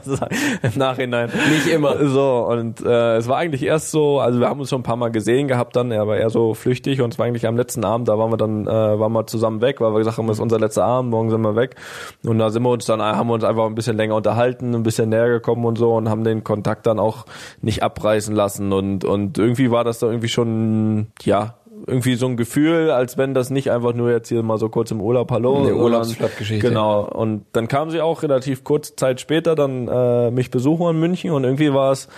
[0.62, 1.30] im Nachhinein.
[1.52, 2.04] Nicht immer.
[2.08, 4.96] So, und äh, es war eigentlich erst so, also wir haben uns schon ein paar
[4.96, 7.84] Mal gesehen gehabt dann, er war eher so flüchtig und es war eigentlich am letzten
[7.84, 10.38] Abend, da waren wir dann, äh, waren wir zusammen weg, weil wir gesagt haben, es
[10.38, 11.76] ist unser letzter Abend, morgen sind wir weg.
[12.24, 14.84] Und da sind wir uns dann, haben wir uns einfach ein bisschen länger unterhalten, ein
[14.84, 17.26] bisschen näher gekommen und so und haben den Kontakt dann auch
[17.62, 21.56] nicht abreißen lassen und, und irgendwie war das da irgendwie schon, ja,
[21.86, 24.90] irgendwie so ein Gefühl, als wenn das nicht einfach nur jetzt hier mal so kurz
[24.90, 25.62] im Urlaub, hallo.
[25.62, 26.68] Eine Urlaubsflattgeschichte.
[26.68, 27.02] Genau.
[27.02, 31.32] Und dann kam sie auch relativ kurz Zeit später dann äh, mich besuchen in München
[31.32, 32.08] und irgendwie war es,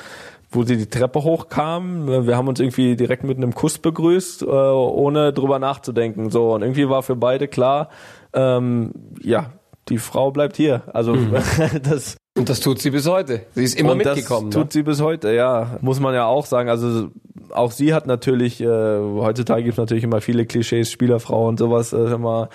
[0.51, 4.47] wo sie die Treppe hochkam, wir haben uns irgendwie direkt mit einem Kuss begrüßt, äh,
[4.47, 6.31] ohne drüber nachzudenken.
[6.31, 7.89] So und irgendwie war für beide klar,
[8.35, 9.51] ähm, ja,
[9.89, 10.83] die Frau bleibt hier.
[10.93, 11.35] Also mhm.
[11.83, 13.43] das und das tut sie bis heute.
[13.55, 14.51] Sie ist immer und mitgekommen.
[14.51, 14.63] Das ne?
[14.65, 15.79] tut sie bis heute, ja.
[15.83, 16.69] Muss man ja auch sagen.
[16.69, 17.11] Also
[17.55, 21.93] auch sie hat natürlich, äh, heutzutage gibt es natürlich immer viele Klischees, Spielerfrau und sowas,
[21.93, 22.49] äh, immer,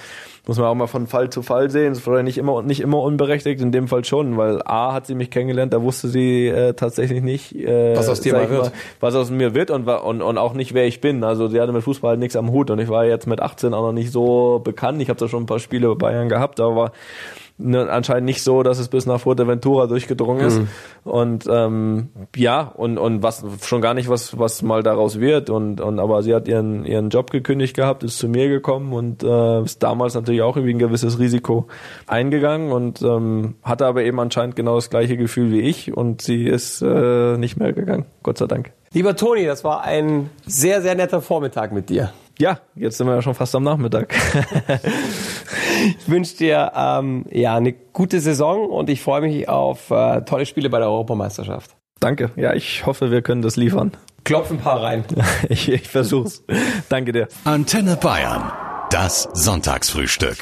[0.46, 1.94] muss man auch mal von Fall zu Fall sehen.
[1.94, 5.16] Das war nicht immer nicht immer unberechtigt, in dem Fall schon, weil A hat sie
[5.16, 8.64] mich kennengelernt, da wusste sie äh, tatsächlich nicht, äh, was aus dir mal wird.
[8.64, 11.24] Mal, was aus mir wird und, und, und auch nicht, wer ich bin.
[11.24, 13.74] Also sie hatte mit Fußball halt nichts am Hut und ich war jetzt mit 18
[13.74, 15.02] auch noch nicht so bekannt.
[15.02, 16.92] Ich habe da schon ein paar Spiele bei Bayern gehabt, aber
[17.60, 20.60] ne, anscheinend nicht so, dass es bis nach Fuerteventura durchgedrungen ist.
[20.60, 20.68] Mhm.
[21.04, 25.50] Und ähm, ja, und, und was schon gar nicht, was, was mal daraus wird.
[25.50, 29.24] Und, und aber sie hat ihren, ihren Job gekündigt gehabt, ist zu mir gekommen und
[29.24, 31.68] äh, ist damals natürlich auch irgendwie ein gewisses Risiko
[32.08, 36.46] eingegangen und ähm, hatte aber eben anscheinend genau das gleiche Gefühl wie ich und sie
[36.46, 38.72] ist äh, nicht mehr gegangen, Gott sei Dank.
[38.92, 42.12] Lieber Toni, das war ein sehr, sehr netter Vormittag mit dir.
[42.40, 44.16] Ja, jetzt sind wir ja schon fast am Nachmittag.
[46.00, 50.46] ich wünsche dir ähm, ja eine gute Saison und ich freue mich auf äh, tolle
[50.48, 51.76] Spiele bei der Europameisterschaft.
[52.00, 52.32] Danke.
[52.36, 53.92] Ja, ich hoffe, wir können das liefern.
[54.24, 55.04] Klopf ein paar rein.
[55.50, 56.44] ich, ich versuch's.
[56.88, 57.28] Danke dir.
[57.44, 58.52] Antenne Bayern.
[58.90, 60.38] Das Sonntagsfrühstück.